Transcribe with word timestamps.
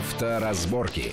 Авторазборки. 0.00 1.12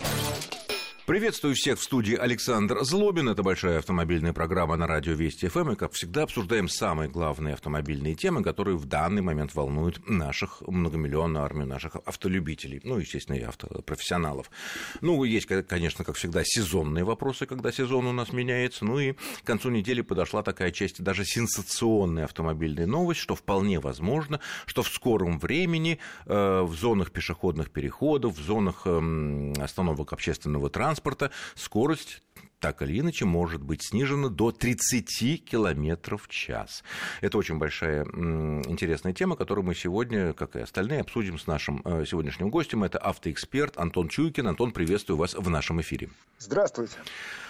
Приветствую 1.07 1.55
всех 1.55 1.79
в 1.79 1.83
студии 1.83 2.17
Александр 2.17 2.83
Злобин. 2.83 3.29
Это 3.29 3.41
большая 3.41 3.77
автомобильная 3.79 4.33
программа 4.33 4.75
на 4.75 4.87
радио 4.87 5.13
Вести 5.13 5.47
ФМ. 5.47 5.71
И, 5.71 5.75
как 5.77 5.93
всегда, 5.93 6.23
обсуждаем 6.23 6.67
самые 6.67 7.09
главные 7.09 7.53
автомобильные 7.53 8.13
темы, 8.13 8.43
которые 8.43 8.75
в 8.75 8.83
данный 8.83 9.21
момент 9.21 9.55
волнуют 9.55 10.09
наших 10.09 10.61
многомиллионную 10.67 11.45
армию 11.45 11.65
наших 11.65 11.95
автолюбителей. 12.03 12.81
Ну, 12.83 12.97
естественно, 12.97 13.37
и 13.37 13.41
автопрофессионалов. 13.41 14.51
Ну, 14.99 15.23
есть, 15.23 15.45
конечно, 15.45 16.03
как 16.03 16.17
всегда, 16.17 16.41
сезонные 16.43 17.05
вопросы, 17.05 17.45
когда 17.45 17.71
сезон 17.71 18.05
у 18.05 18.11
нас 18.11 18.33
меняется. 18.33 18.83
Ну 18.83 18.99
и 18.99 19.13
к 19.13 19.45
концу 19.45 19.69
недели 19.69 20.01
подошла 20.01 20.43
такая 20.43 20.71
часть, 20.71 21.01
даже 21.01 21.23
сенсационная 21.23 22.25
автомобильная 22.25 22.85
новость, 22.85 23.21
что 23.21 23.33
вполне 23.33 23.79
возможно, 23.79 24.41
что 24.65 24.83
в 24.83 24.89
скором 24.89 25.39
времени 25.39 25.99
э, 26.25 26.61
в 26.63 26.75
зонах 26.75 27.11
пешеходных 27.11 27.71
переходов, 27.71 28.37
в 28.37 28.41
зонах 28.41 28.81
э, 28.83 29.53
остановок 29.61 30.11
общественного 30.11 30.69
транспорта, 30.69 30.96
транспорта 30.97 31.31
скорость 31.55 32.21
так 32.59 32.81
или 32.81 32.99
иначе 32.99 33.25
может 33.25 33.61
быть 33.61 33.83
снижена 33.83 34.29
до 34.29 34.51
30 34.51 35.45
км 35.45 36.17
в 36.17 36.27
час. 36.27 36.83
Это 37.21 37.37
очень 37.37 37.57
большая 37.57 38.03
интересная 38.03 39.13
тема, 39.13 39.35
которую 39.35 39.65
мы 39.65 39.75
сегодня, 39.75 40.33
как 40.33 40.55
и 40.55 40.59
остальные, 40.59 41.01
обсудим 41.01 41.37
с 41.37 41.47
нашим 41.47 41.81
э, 41.85 42.05
сегодняшним 42.07 42.49
гостем. 42.49 42.83
Это 42.83 42.97
автоэксперт 42.97 43.77
Антон 43.77 44.09
Чуйкин. 44.09 44.47
Антон, 44.47 44.71
приветствую 44.71 45.17
вас 45.17 45.35
в 45.35 45.49
нашем 45.49 45.81
эфире. 45.81 46.09
Здравствуйте. 46.39 46.93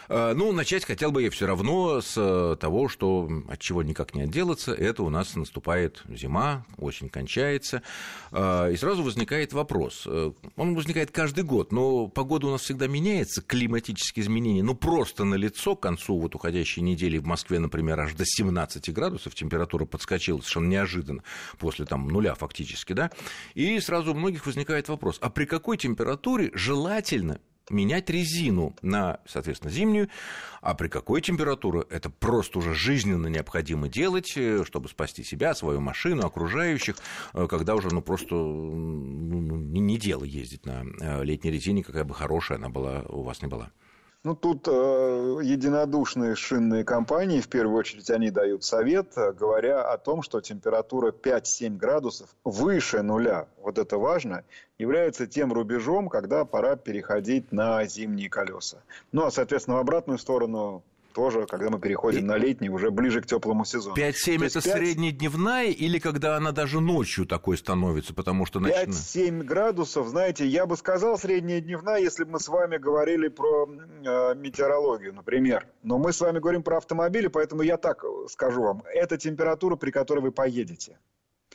Э, 0.10 0.34
ну, 0.36 0.52
начать 0.52 0.84
хотел 0.84 1.12
бы 1.12 1.24
я 1.24 1.30
все 1.30 1.48
равно 1.48 2.02
с 2.02 2.14
э, 2.18 2.58
того, 2.60 2.90
что 2.90 3.30
от 3.48 3.60
чего 3.60 3.84
никак 3.84 4.14
не 4.14 4.24
отделаться, 4.24 4.74
это 4.74 5.04
у 5.04 5.10
нас 5.10 5.36
наступает 5.36 6.04
зима, 6.10 6.66
осень 6.78 7.10
кончается, 7.10 7.82
и 8.32 8.76
сразу 8.78 9.04
возникает 9.04 9.54
вопрос. 9.54 10.06
Он 10.06 10.76
возникает 10.76 11.12
каждый 11.12 11.44
год, 11.44 11.72
но 11.72 12.08
погода 12.08 12.48
у 12.48 12.52
нас 12.52 12.62
всегда 12.62 12.88
меняется, 12.88 13.42
климатические 13.42 14.24
изменения, 14.24 14.64
ну, 14.64 14.76
просто 14.76 14.97
на 15.26 15.36
лицо 15.36 15.76
к 15.76 15.81
концу 15.81 16.20
вот 16.20 16.36
уходящей 16.36 16.81
недели 16.81 17.17
в 17.17 17.26
Москве, 17.26 17.59
например, 17.59 18.00
аж 18.00 18.14
до 18.14 18.26
17 18.26 18.94
градусов 18.94 19.36
температура 19.36 19.86
подскочила 19.86 20.38
совершенно 20.38 20.67
неожиданно, 20.67 21.23
после 21.58 21.86
там 21.86 22.08
нуля 22.08 22.36
фактически, 22.36 22.94
да, 22.94 23.12
и 23.53 23.80
сразу 23.80 24.12
у 24.12 24.16
многих 24.16 24.45
возникает 24.45 24.90
вопрос, 24.90 25.18
а 25.22 25.30
при 25.30 25.45
какой 25.45 25.78
температуре 25.78 26.52
желательно 26.53 27.40
менять 27.70 28.09
резину 28.09 28.75
на, 28.81 29.20
соответственно, 29.25 29.72
зимнюю, 29.72 30.09
а 30.62 30.73
при 30.73 30.88
какой 30.88 31.22
температуре 31.22 31.84
это 31.90 32.09
просто 32.09 32.59
уже 32.59 32.73
жизненно 32.73 33.28
необходимо 33.28 33.90
делать, 33.90 34.34
э, 34.36 34.64
чтобы 34.66 34.90
спасти 34.90 35.23
себя, 35.23 35.53
свою 35.53 35.81
машину, 35.81 36.25
окружающих, 36.25 36.95
э, 37.34 37.48
когда 37.48 37.75
уже 37.75 37.90
ну, 37.90 38.02
просто 38.02 38.36
ну, 38.36 39.58
не 39.58 39.98
дело 39.98 40.23
ездить 40.23 40.66
на 40.66 40.84
э, 41.00 41.23
летней 41.23 41.52
резине, 41.52 41.84
какая 41.84 42.03
бы 42.03 42.14
хорошая 42.14 42.58
она 42.58 42.70
была, 42.70 43.02
у 43.09 43.23
вас 43.23 43.42
не 43.42 43.48
была. 43.48 43.72
Ну, 44.28 44.36
тут 44.36 44.67
э, 44.67 44.72
единодушные 45.42 46.36
шинные 46.36 46.83
компании, 46.83 47.39
в 47.39 47.47
первую 47.47 47.78
очередь, 47.78 48.11
они 48.11 48.30
дают 48.30 48.66
совет, 48.66 49.14
э, 49.16 49.31
говоря 49.31 49.89
о 49.89 49.97
том, 49.97 50.22
что 50.22 50.42
температура 50.42 51.14
5-7 51.14 51.78
градусов 51.78 52.36
выше 52.44 53.03
нуля, 53.03 53.47
вот 53.61 53.78
это 53.78 53.97
важно, 53.97 54.44
является 54.78 55.28
тем 55.28 55.53
рубежом, 55.53 56.09
когда 56.09 56.44
пора 56.44 56.75
переходить 56.75 57.53
на 57.53 57.86
зимние 57.86 58.30
колеса. 58.30 58.80
Ну, 59.14 59.23
а, 59.23 59.31
соответственно, 59.31 59.78
в 59.78 59.80
обратную 59.80 60.19
сторону 60.19 60.84
тоже, 61.18 61.48
когда 61.48 61.72
мы 61.72 61.80
переходим 61.80 62.20
и... 62.20 62.23
на 62.23 62.38
летний, 62.38 62.70
уже 62.70 62.92
ближе 62.92 63.22
к 63.22 63.26
теплому 63.26 63.66
сезону. 63.66 63.96
5-7 63.96 64.46
это 64.46 64.62
5... 64.62 64.64
среднедневная 64.64 65.70
или 65.70 65.98
когда 65.98 66.38
она 66.38 66.52
даже 66.52 66.80
ночью 66.80 67.26
такой 67.26 67.58
становится, 67.58 68.14
потому 68.14 68.46
что 68.46 68.59
ночная? 68.59 68.86
5-7 68.86 69.42
градусов, 69.44 70.08
знаете, 70.09 70.46
я 70.46 70.68
бы 70.68 70.78
сказал 70.78 71.18
средняя 71.18 71.59
дневная, 71.59 71.98
если 71.98 72.24
бы 72.24 72.34
мы 72.34 72.40
с 72.40 72.48
вами 72.48 72.78
говорили 72.78 73.30
про 73.30 73.66
э, 73.68 74.36
метеорологию, 74.36 75.12
например. 75.16 75.66
Но 75.82 75.97
мы 75.97 76.14
с 76.14 76.22
вами 76.22 76.38
говорим 76.38 76.62
про 76.62 76.78
автомобили, 76.78 77.28
поэтому 77.28 77.64
я 77.64 77.78
так 77.78 78.03
скажу 78.30 78.62
вам. 78.62 78.84
Это 78.94 79.18
температура, 79.18 79.75
при 79.75 79.90
которой 79.90 80.20
вы 80.20 80.31
поедете. 80.31 81.00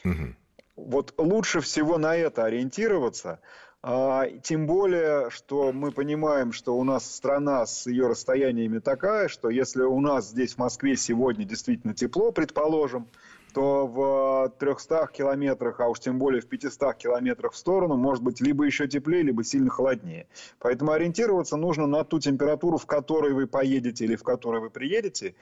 Угу. 0.05 0.35
Вот 0.75 1.15
лучше 1.19 1.61
всего 1.61 1.99
на 1.99 2.17
это 2.17 2.47
ориентироваться, 2.47 3.39
тем 3.83 4.67
более, 4.67 5.29
что 5.31 5.73
мы 5.73 5.91
понимаем, 5.91 6.53
что 6.53 6.77
у 6.77 6.85
нас 6.85 7.13
страна 7.13 7.67
с 7.67 7.87
ее 7.87 8.07
расстояниями 8.07 8.79
такая, 8.79 9.27
что 9.27 9.51
если 9.51 9.83
у 9.83 10.01
нас 10.01 10.31
здесь 10.31 10.55
в 10.55 10.59
Москве 10.59 10.97
сегодня 10.97 11.45
действительно 11.45 11.93
тепло, 11.93 12.31
предположим, 12.31 13.09
то 13.53 13.87
в 13.87 14.53
300 14.59 15.09
километрах, 15.13 15.81
а 15.81 15.89
уж 15.89 16.01
тем 16.01 16.19
более 16.19 16.41
в 16.41 16.47
500 16.47 16.95
километрах 16.97 17.53
в 17.53 17.57
сторону, 17.57 17.97
может 17.97 18.23
быть 18.23 18.41
либо 18.41 18.65
еще 18.65 18.89
теплее, 18.89 19.23
либо 19.23 19.45
сильно 19.45 19.71
холоднее. 19.71 20.27
Поэтому 20.59 20.93
ориентироваться 20.93 21.57
нужно 21.57 21.87
на 21.87 22.05
ту 22.05 22.19
температуру, 22.19 22.79
в 22.79 22.87
которой 22.87 23.33
вы 23.33 23.47
поедете 23.47 24.05
или 24.05 24.17
в 24.17 24.23
которой 24.23 24.61
вы 24.61 24.71
приедете, 24.71 25.35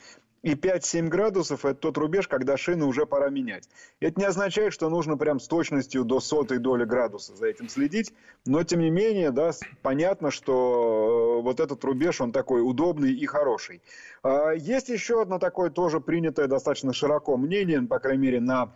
и 0.43 0.55
5-7 0.55 1.09
градусов– 1.09 1.65
это 1.67 1.79
тот 1.79 1.99
рубеж, 1.99 2.27
когда 2.27 2.57
шины 2.57 2.87
уже 2.87 3.05
пора 3.07 3.29
менять. 3.29 3.69
Это 4.01 4.19
не 4.19 4.27
означает, 4.27 4.73
что 4.73 4.89
нужно 4.89 5.17
прям 5.17 5.39
с 5.39 5.47
точностью 5.47 6.05
до 6.05 6.21
сотой 6.21 6.59
доли 6.59 6.85
градуса 6.85 7.35
за 7.35 7.47
этим 7.47 7.69
следить, 7.69 8.15
но 8.47 8.63
тем 8.65 8.81
не 8.81 8.91
менее, 8.91 9.33
да, 9.33 9.51
понятно, 9.83 10.31
что 10.31 11.39
э, 11.41 11.43
вот 11.43 11.61
этот 11.61 11.85
рубеж, 11.85 12.21
он 12.21 12.33
такой 12.33 12.63
удобный 12.63 13.13
и 13.13 13.27
хороший. 13.27 13.83
А, 14.23 14.53
есть 14.53 14.89
еще 14.89 15.21
одно 15.21 15.39
такое 15.39 15.71
тоже 15.71 16.01
принятое 16.01 16.47
достаточно 16.47 16.93
широко 16.93 17.37
мнение, 17.37 17.83
по 17.83 17.99
крайней 17.99 18.23
мере, 18.23 18.41
на 18.41 18.73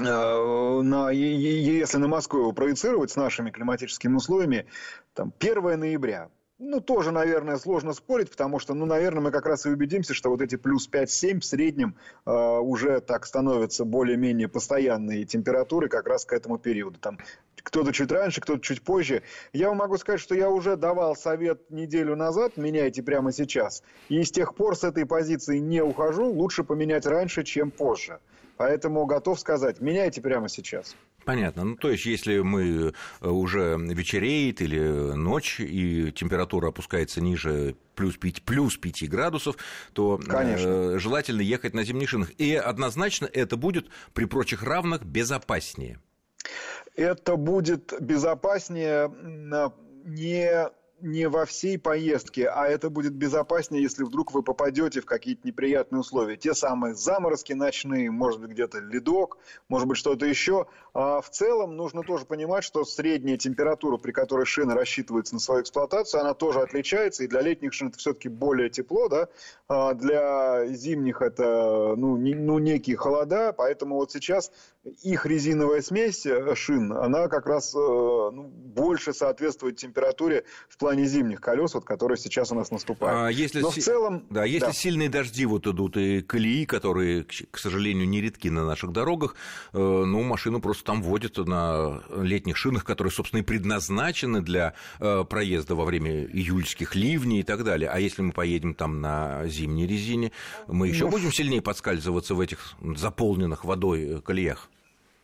э, 0.00 0.04
на, 0.04 1.10
если 1.10 1.98
на 1.98 2.08
Москву 2.08 2.40
его 2.40 2.52
проецировать 2.52 3.10
с 3.10 3.16
нашими 3.16 3.50
климатическими 3.50 4.14
условиями, 4.14 4.66
там 5.12 5.34
1 5.38 5.78
ноября 5.78 6.30
ну, 6.58 6.80
тоже, 6.80 7.10
наверное, 7.10 7.56
сложно 7.56 7.92
спорить, 7.92 8.30
потому 8.30 8.58
что, 8.58 8.74
ну, 8.74 8.86
наверное, 8.86 9.22
мы 9.22 9.30
как 9.30 9.46
раз 9.46 9.66
и 9.66 9.70
убедимся, 9.70 10.14
что 10.14 10.30
вот 10.30 10.42
эти 10.42 10.56
плюс 10.56 10.88
5-7 10.88 11.40
в 11.40 11.44
среднем 11.44 11.96
э, 12.24 12.30
уже 12.30 13.00
так 13.00 13.26
становятся 13.26 13.84
более-менее 13.84 14.48
постоянные 14.48 15.24
температуры 15.24 15.88
как 15.88 16.06
раз 16.06 16.24
к 16.24 16.32
этому 16.32 16.58
периоду. 16.58 16.98
Там 16.98 17.18
кто-то 17.62 17.92
чуть 17.92 18.10
раньше, 18.10 18.40
кто-то 18.40 18.60
чуть 18.60 18.82
позже. 18.82 19.22
Я 19.52 19.68
вам 19.68 19.78
могу 19.78 19.96
сказать, 19.98 20.20
что 20.20 20.34
я 20.34 20.50
уже 20.50 20.76
давал 20.76 21.16
совет 21.16 21.70
неделю 21.70 22.16
назад, 22.16 22.56
меняйте 22.56 23.02
прямо 23.02 23.32
сейчас. 23.32 23.82
И 24.08 24.22
с 24.22 24.30
тех 24.30 24.54
пор 24.54 24.76
с 24.76 24.84
этой 24.84 25.06
позиции 25.06 25.58
не 25.58 25.82
ухожу, 25.82 26.26
лучше 26.26 26.64
поменять 26.64 27.06
раньше, 27.06 27.44
чем 27.44 27.70
позже. 27.70 28.18
Поэтому 28.56 29.06
готов 29.06 29.40
сказать, 29.40 29.80
меняйте 29.80 30.20
прямо 30.20 30.48
сейчас. 30.48 30.94
Понятно. 31.24 31.64
Ну, 31.64 31.76
то 31.76 31.90
есть, 31.90 32.04
если 32.04 32.40
мы 32.40 32.92
э, 33.20 33.28
уже 33.28 33.76
вечереет 33.78 34.60
или 34.60 34.78
ночь, 35.14 35.60
и 35.60 36.12
температура 36.12 36.68
опускается 36.68 37.20
ниже 37.20 37.76
плюс 37.94 38.16
5, 38.16 38.42
плюс 38.42 38.76
5 38.76 39.08
градусов, 39.08 39.56
то 39.92 40.18
Конечно. 40.18 40.94
Э, 40.94 40.98
желательно 40.98 41.40
ехать 41.40 41.74
на 41.74 41.84
зимних 41.84 42.08
шинах. 42.08 42.30
И 42.38 42.54
однозначно 42.54 43.26
это 43.32 43.56
будет 43.56 43.86
при 44.14 44.24
прочих 44.24 44.62
равных 44.62 45.04
безопаснее. 45.04 45.98
Это 46.94 47.36
будет 47.36 47.94
безопаснее 48.00 49.12
не 50.04 50.70
не 51.02 51.28
во 51.28 51.44
всей 51.44 51.78
поездке, 51.78 52.48
а 52.48 52.66
это 52.68 52.88
будет 52.88 53.12
безопаснее, 53.12 53.82
если 53.82 54.04
вдруг 54.04 54.32
вы 54.32 54.42
попадете 54.42 55.00
в 55.00 55.04
какие-то 55.04 55.46
неприятные 55.46 56.00
условия. 56.00 56.36
Те 56.36 56.54
самые 56.54 56.94
заморозки 56.94 57.52
ночные, 57.52 58.10
может 58.10 58.40
быть, 58.40 58.52
где-то 58.52 58.78
ледок, 58.78 59.38
может 59.68 59.88
быть, 59.88 59.98
что-то 59.98 60.26
еще. 60.26 60.66
А 60.94 61.20
в 61.20 61.28
целом 61.28 61.76
нужно 61.76 62.02
тоже 62.02 62.24
понимать, 62.24 62.62
что 62.62 62.84
средняя 62.84 63.36
температура, 63.36 63.96
при 63.96 64.12
которой 64.12 64.46
шина 64.46 64.74
рассчитывается 64.74 65.34
на 65.34 65.40
свою 65.40 65.62
эксплуатацию, 65.62 66.20
она 66.20 66.34
тоже 66.34 66.60
отличается. 66.60 67.24
И 67.24 67.26
для 67.26 67.40
летних 67.40 67.72
шин 67.72 67.88
это 67.88 67.98
все-таки 67.98 68.28
более 68.28 68.70
тепло, 68.70 69.08
да. 69.08 69.28
А 69.68 69.94
для 69.94 70.68
зимних 70.68 71.20
это 71.20 71.94
ну, 71.96 72.16
не, 72.16 72.34
ну, 72.34 72.58
некие 72.60 72.96
холода. 72.96 73.52
Поэтому 73.52 73.96
вот 73.96 74.12
сейчас 74.12 74.52
их 74.84 75.26
резиновая 75.26 75.80
смесь 75.80 76.26
э, 76.26 76.54
шин, 76.56 76.92
она 76.92 77.28
как 77.28 77.46
раз 77.46 77.72
э, 77.74 77.78
ну, 77.78 78.48
больше 78.48 79.12
соответствует 79.12 79.76
температуре 79.76 80.44
в 80.68 80.76
плане 80.76 81.04
зимних 81.06 81.40
колес, 81.40 81.74
вот, 81.74 81.84
которые 81.84 82.18
сейчас 82.18 82.50
у 82.50 82.56
нас 82.56 82.72
наступают. 82.72 83.16
А 83.16 83.28
если 83.30 83.60
Но 83.60 83.70
в 83.70 83.76
целом... 83.76 84.26
Да, 84.28 84.44
если 84.44 84.66
да. 84.66 84.72
сильные 84.72 85.08
дожди 85.08 85.46
вот 85.46 85.68
идут 85.68 85.96
и 85.96 86.22
колеи, 86.22 86.64
которые, 86.64 87.24
к 87.24 87.58
сожалению, 87.58 88.08
не 88.08 88.20
редки 88.20 88.50
на 88.50 88.66
наших 88.66 88.90
дорогах, 88.90 89.36
э, 89.72 89.78
ну, 89.78 90.22
машину 90.22 90.60
просто 90.60 90.84
там 90.84 91.02
водят 91.02 91.38
на 91.38 92.02
летних 92.16 92.56
шинах, 92.56 92.84
которые, 92.84 93.12
собственно, 93.12 93.40
и 93.40 93.44
предназначены 93.44 94.40
для 94.40 94.74
проезда 94.98 95.74
во 95.74 95.84
время 95.84 96.24
июльских 96.24 96.94
ливней 96.94 97.40
и 97.40 97.42
так 97.42 97.64
далее. 97.64 97.88
А 97.88 97.98
если 98.00 98.22
мы 98.22 98.32
поедем 98.32 98.74
там 98.74 99.00
на 99.00 99.46
зимней 99.46 99.86
резине, 99.86 100.32
мы 100.66 100.88
еще 100.88 101.04
ну, 101.04 101.10
будем 101.10 101.32
сильнее 101.32 101.62
подскальзываться 101.62 102.34
в 102.34 102.40
этих 102.40 102.74
заполненных 102.80 103.64
водой 103.64 104.20
колеях? 104.22 104.71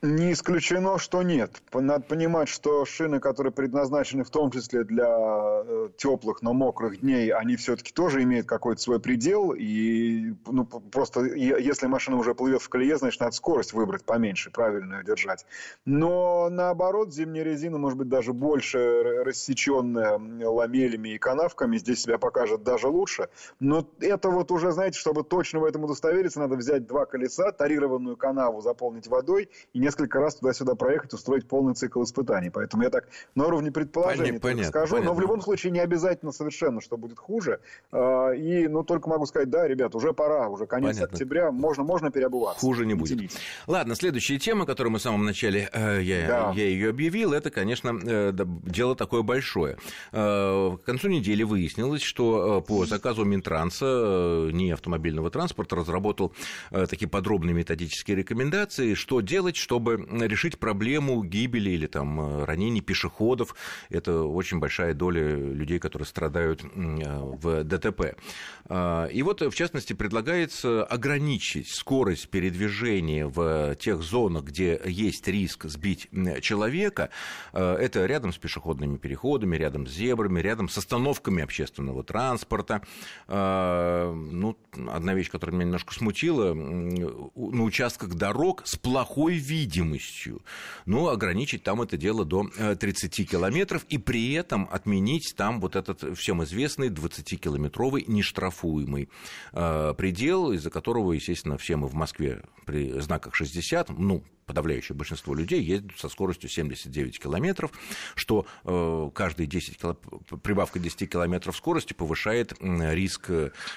Не 0.01 0.33
исключено, 0.33 0.97
что 0.99 1.25
нет. 1.25 1.61
Надо 1.75 2.05
понимать, 2.05 2.49
что 2.49 2.85
шины, 2.85 3.19
которые 3.19 3.53
предназначены 3.53 4.23
в 4.23 4.31
том 4.31 4.53
числе 4.53 4.85
для 4.85 5.09
э, 5.09 5.89
теплых, 5.97 6.41
но 6.41 6.53
мокрых 6.53 7.01
дней, 7.01 7.33
они 7.33 7.57
все-таки 7.57 7.93
тоже 7.93 8.23
имеют 8.23 8.47
какой-то 8.47 8.81
свой 8.81 9.01
предел. 9.01 9.53
И 9.59 10.35
ну, 10.47 10.65
просто 10.65 11.25
если 11.25 11.89
машина 11.89 12.17
уже 12.17 12.37
плывет 12.37 12.63
в 12.63 12.69
колее, 12.69 12.97
значит, 12.97 13.19
надо 13.19 13.33
скорость 13.33 13.73
выбрать 13.73 14.05
поменьше, 14.05 14.53
правильно 14.53 14.99
ее 14.99 15.05
держать. 15.05 15.45
Но 15.85 16.49
наоборот, 16.49 17.13
зимняя 17.13 17.43
резина 17.43 17.79
может 17.79 17.99
быть 17.99 18.09
даже 18.09 18.33
больше 18.33 19.25
рассеченная 19.25 20.21
ламелями 20.49 21.09
и 21.09 21.19
канавками. 21.19 21.77
Здесь 21.77 22.03
себя 22.03 22.19
покажет 22.19 22.63
даже 22.63 22.87
лучше. 22.87 23.31
Но 23.59 23.85
это 23.99 24.31
вот 24.31 24.53
уже, 24.53 24.71
знаете, 24.71 24.97
чтобы 24.97 25.25
точно 25.25 25.59
в 25.59 25.65
этом 25.65 25.83
удостовериться, 25.83 26.39
надо 26.39 26.55
взять 26.55 26.87
два 26.87 27.05
колеса, 27.05 27.51
тарированную 27.51 28.17
канаву 28.17 28.61
заполнить 28.61 29.09
водой 29.09 29.51
и 29.73 29.88
несколько 29.89 30.21
раз 30.21 30.37
туда-сюда 30.37 30.75
проехать, 30.75 31.15
устроить 31.15 31.49
полный 31.49 31.75
цикл 31.75 32.03
испытаний. 32.03 32.51
Поэтому 32.51 32.83
я 32.83 32.91
так 32.91 33.09
на 33.35 33.47
уровне 33.47 33.73
предположений 33.73 34.39
понятно, 34.39 34.65
скажу. 34.65 34.97
Понятно. 34.97 35.11
Но 35.11 35.17
в 35.17 35.21
любом 35.21 35.41
случае 35.41 35.73
не 35.73 35.81
обязательно 35.81 36.31
совершенно, 36.31 36.83
что 36.83 36.99
будет 36.99 37.19
хуже. 37.19 37.61
А, 37.91 38.33
и, 38.33 38.69
ну, 38.69 38.85
только 38.85 39.09
могу 39.09 39.25
сказать, 39.25 39.49
да, 39.49 39.67
ребят, 39.67 39.95
уже 39.95 40.13
пора, 40.13 40.49
уже 40.49 40.67
конец 40.67 40.97
понятно. 40.97 41.15
октября, 41.15 41.51
можно, 41.51 41.85
можно 41.85 42.11
переобуваться. 42.11 42.61
Хуже 42.61 42.85
не 42.85 42.95
будет. 42.95 43.17
Тяните. 43.17 43.39
Ладно, 43.67 43.95
следующая 43.95 44.39
тема, 44.39 44.67
которую 44.67 44.93
мы 44.93 44.99
в 44.99 45.03
самом 45.03 45.25
начале, 45.25 45.71
э, 45.73 46.03
я, 46.03 46.27
да. 46.29 46.53
я 46.55 46.65
ее 46.65 46.91
объявил, 46.91 47.33
это, 47.33 47.51
конечно, 47.51 47.99
э, 48.05 48.33
дело 48.35 48.95
такое 48.95 49.23
большое. 49.23 49.79
Э, 50.13 50.77
к 50.77 50.85
концу 50.85 51.09
недели 51.09 51.45
выяснилось, 51.45 52.03
что 52.03 52.61
по 52.61 52.85
заказу 52.85 53.25
Минтранса, 53.25 54.51
не 54.53 54.71
автомобильного 54.73 55.31
транспорта, 55.31 55.77
разработал 55.77 56.35
такие 56.71 57.09
подробные 57.09 57.55
методические 57.55 58.19
рекомендации, 58.19 58.93
что 58.93 59.23
делать, 59.23 59.57
что 59.57 59.78
чтобы 59.79 60.05
решить 60.27 60.59
проблему 60.59 61.23
гибели 61.23 61.71
или 61.71 61.87
там, 61.87 62.21
э, 62.21 62.45
ранений 62.45 62.81
пешеходов. 62.81 63.55
Это 63.91 64.23
очень 64.25 64.59
большая 64.59 64.93
доля 64.93 65.37
людей, 65.37 65.79
которые 65.79 66.07
страдают 66.07 66.65
э, 66.65 66.69
в 66.73 67.63
ДТП. 67.63 68.17
А, 68.65 69.07
и 69.07 69.23
вот, 69.23 69.41
в 69.41 69.55
частности, 69.55 69.93
предлагается 69.93 70.85
ограничить 70.85 71.69
скорость 71.69 72.29
передвижения 72.29 73.27
в 73.27 73.77
тех 73.77 74.03
зонах, 74.03 74.45
где 74.45 74.81
есть 74.85 75.29
риск 75.29 75.67
сбить 75.67 76.09
человека. 76.43 77.11
А, 77.53 77.77
это 77.77 78.05
рядом 78.07 78.33
с 78.33 78.39
пешеходными 78.39 78.97
переходами, 78.97 79.57
рядом 79.57 79.87
с 79.87 79.93
зебрами, 79.93 80.41
рядом 80.41 80.69
с 80.69 80.77
остановками 80.77 81.41
общественного 81.41 82.03
транспорта. 82.03 82.83
А, 83.29 84.13
ну, 84.13 84.59
одна 84.93 85.15
вещь, 85.15 85.31
которая 85.31 85.55
меня 85.55 85.67
немножко 85.67 85.95
смутила, 85.95 86.53
на 86.53 87.63
участках 87.63 88.15
дорог 88.15 88.63
с 88.65 88.77
плохой 88.77 89.35
видимостью 89.35 89.68
видимостью. 89.69 90.43
Ну, 90.87 91.09
ограничить 91.09 91.63
там 91.63 91.83
это 91.83 91.97
дело 91.97 92.25
до 92.25 92.49
30 92.75 93.21
э, 93.21 93.25
километров 93.25 93.85
и 93.89 93.99
при 93.99 94.33
этом 94.33 94.69
отменить 94.71 95.35
там 95.37 95.61
вот 95.61 95.77
этот 95.77 96.19
всем 96.19 96.43
известный 96.45 96.89
20-километровый 96.89 98.05
нештрафуемый 98.07 99.09
э, 99.53 99.95
предел, 99.97 100.53
из-за 100.53 100.71
которого, 100.71 101.13
естественно, 101.13 101.59
все 101.59 101.77
мы 101.77 101.87
в 101.87 101.95
Москве 101.95 102.43
при 102.65 102.99
знаках 103.01 103.35
60, 103.35 103.91
ну, 103.91 104.23
подавляющее 104.49 104.97
большинство 104.97 105.35
людей 105.35 105.63
ездят 105.63 105.93
со 105.97 106.09
скоростью 106.09 106.51
79 106.51 107.21
километров, 107.21 107.71
что 108.17 108.47
э, 108.65 109.11
каждые 109.15 109.47
10 109.47 109.79
кило... 109.79 109.95
прибавка 110.43 110.79
10 110.79 111.09
километров 111.09 111.57
скорости 111.57 111.93
повышает 111.93 112.55
риск 112.61 113.31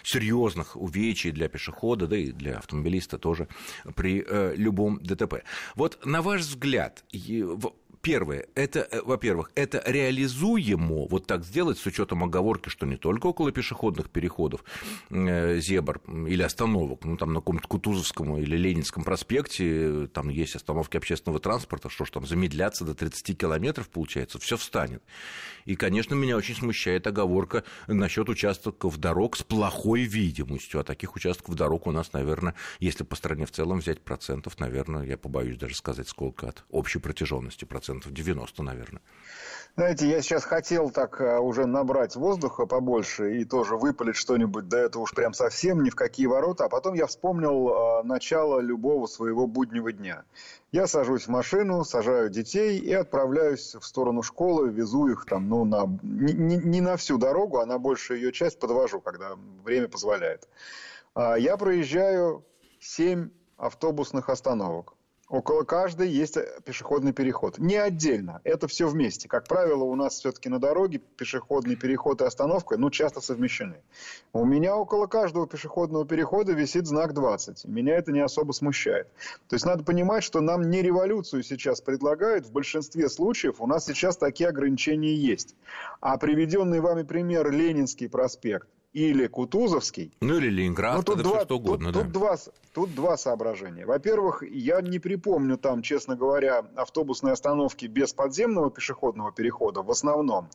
серьезных 0.04 0.76
увечий 0.76 1.32
для 1.32 1.48
пешехода, 1.50 2.08
да 2.08 2.18
и 2.18 2.32
для 2.32 2.58
автомобилиста 2.58 3.20
тоже 3.20 3.48
при 3.96 4.26
э, 4.28 4.56
любом 4.56 5.00
ДТП. 5.04 5.44
Вот 5.76 6.04
на 6.06 6.22
ваш 6.22 6.42
взгляд, 6.42 7.04
первое, 8.02 8.48
это, 8.56 8.88
э, 8.92 9.02
во-первых, 9.04 9.52
это 9.56 9.82
реализуемо 9.86 11.08
вот 11.08 11.28
так 11.28 11.44
сделать 11.44 11.78
с 11.78 11.86
учетом 11.86 12.24
оговорки, 12.24 12.70
что 12.70 12.86
не 12.86 12.98
только 12.98 13.28
около 13.28 13.52
пешеходных 13.52 14.10
переходов 14.10 14.64
э, 15.10 15.60
зебр 15.60 16.02
или 16.08 16.42
остановок, 16.42 17.06
ну 17.06 17.18
там 17.18 17.34
на 17.34 17.40
каком-то 17.40 17.68
Кутузовском 17.68 18.38
или 18.38 18.58
Ленинском 18.58 19.04
проспекте, 19.04 20.08
там 20.14 20.30
есть 20.30 20.56
остановки 20.56 20.98
общественного 20.98 21.40
транспорта, 21.40 21.90
что 21.90 22.06
ж 22.06 22.12
там 22.12 22.26
замедляться 22.26 22.86
до 22.86 22.94
30 22.96 23.38
километров 23.38 23.90
получается, 23.90 24.40
все 24.40 24.58
встанет. 24.58 25.04
И, 25.66 25.76
конечно, 25.76 26.16
меня 26.16 26.38
очень 26.38 26.56
смущает 26.56 27.06
оговорка 27.08 27.64
насчет 27.88 28.30
участков 28.30 28.98
дорог 28.98 29.38
с 29.38 29.44
плохой 29.44 30.04
видимостью. 30.04 30.80
А 30.80 30.84
таких 30.84 31.16
участков 31.16 31.56
дорог 31.56 31.88
у 31.88 31.92
нас, 31.92 32.14
наверное, 32.14 32.56
если 32.80 33.04
по 33.04 33.16
стране 33.16 33.46
в 33.46 33.52
целом 33.52 33.80
взять 33.80 34.02
процентов, 34.02 34.60
наверное, 34.60 35.04
я 35.04 35.18
побоюсь 35.18 35.58
даже 35.58 35.76
сказать, 35.76 36.08
сколько 36.08 36.50
от 36.50 36.64
общей 36.70 37.00
протяженности, 37.00 37.66
процентов 37.66 37.91
90, 38.00 38.64
наверное. 38.64 39.02
Знаете, 39.78 40.10
я 40.10 40.22
сейчас 40.22 40.44
хотел 40.44 40.90
так 40.90 41.22
э, 41.22 41.40
уже 41.40 41.66
набрать 41.66 42.18
воздуха 42.18 42.66
побольше 42.66 43.38
и 43.38 43.46
тоже 43.46 43.78
выпалить 43.78 44.18
что-нибудь, 44.18 44.68
да 44.68 44.80
это 44.80 45.00
уж 45.00 45.14
прям 45.14 45.34
совсем 45.34 45.82
ни 45.84 45.90
в 45.90 45.96
какие 45.96 46.26
ворота, 46.26 46.66
а 46.66 46.70
потом 46.70 46.94
я 46.94 47.08
вспомнил 47.08 47.70
э, 47.70 48.04
начало 48.04 48.60
любого 48.60 49.08
своего 49.08 49.48
буднего 49.48 49.94
дня. 49.94 50.26
Я 50.74 50.88
сажусь 50.88 51.24
в 51.24 51.30
машину, 51.30 51.86
сажаю 51.86 52.30
детей 52.30 52.80
и 52.80 52.92
отправляюсь 52.92 53.76
в 53.76 53.86
сторону 53.86 54.24
школы, 54.24 54.70
везу 54.70 55.08
их 55.08 55.26
там, 55.26 55.48
ну, 55.48 55.64
на, 55.64 55.88
не, 56.04 56.58
не 56.58 56.82
на 56.82 56.98
всю 56.98 57.18
дорогу, 57.18 57.60
а 57.60 57.66
на 57.66 57.80
большую 57.80 58.20
ее 58.20 58.34
часть 58.34 58.60
подвожу, 58.60 59.00
когда 59.00 59.38
время 59.64 59.88
позволяет. 59.88 60.50
А 61.14 61.36
я 61.36 61.56
проезжаю 61.56 62.46
7 62.82 63.30
автобусных 63.56 64.30
остановок. 64.30 64.96
Около 65.32 65.64
каждой 65.64 66.10
есть 66.10 66.36
э, 66.36 66.46
пешеходный 66.66 67.14
переход. 67.14 67.58
Не 67.58 67.78
отдельно, 67.78 68.42
это 68.44 68.68
все 68.68 68.90
вместе. 68.90 69.30
Как 69.30 69.48
правило, 69.48 69.86
у 69.86 69.96
нас 69.96 70.20
все-таки 70.20 70.50
на 70.50 70.60
дороге 70.60 71.00
пешеходный 71.16 71.78
переход 71.78 72.20
и 72.22 72.26
остановка 72.26 72.76
ну, 72.76 72.90
часто 72.90 73.22
совмещены. 73.22 73.78
У 74.34 74.44
меня 74.44 74.76
около 74.76 75.08
каждого 75.08 75.48
пешеходного 75.48 76.06
перехода 76.06 76.52
висит 76.52 76.86
знак 76.86 77.14
20. 77.14 77.64
Меня 77.64 77.96
это 77.96 78.12
не 78.12 78.20
особо 78.20 78.52
смущает. 78.52 79.08
То 79.48 79.56
есть 79.56 79.66
надо 79.66 79.86
понимать, 79.86 80.26
что 80.26 80.42
нам 80.42 80.70
не 80.70 80.82
революцию 80.82 81.44
сейчас 81.44 81.80
предлагают. 81.80 82.46
В 82.46 82.52
большинстве 82.52 83.08
случаев 83.08 83.62
у 83.62 83.68
нас 83.68 83.86
сейчас 83.86 84.18
такие 84.18 84.50
ограничения 84.50 85.16
есть. 85.16 85.56
А 86.02 86.18
приведенный 86.18 86.82
вами 86.82 87.04
пример 87.04 87.50
Ленинский 87.50 88.10
проспект– 88.10 88.68
или 88.94 89.28
Кутузовский. 89.28 90.12
Ну 90.22 90.38
или 90.38 90.50
Ленинград, 90.50 90.98
ну, 90.98 91.04
тут 91.04 91.18
два, 91.20 91.38
все 91.38 91.46
что 91.46 91.56
угодно. 91.58 91.94
Тут, 91.94 91.96
да. 91.96 92.02
тут, 92.04 92.12
два, 92.12 92.38
тут 92.74 92.96
два 92.96 93.18
соображения. 93.18 93.86
Во-первых, 93.86 94.44
я 94.44 94.82
не 94.82 95.00
припомню 95.00 95.58
там, 95.58 95.82
честно 95.82 96.16
говоря, 96.16 96.66
автобусные 96.76 97.34
остановки 97.34 97.86
без 97.86 98.14
подземного 98.14 98.70
пешеходного 98.70 99.32
перехода 99.32 99.82
в 99.82 99.92
основном. 99.92 100.50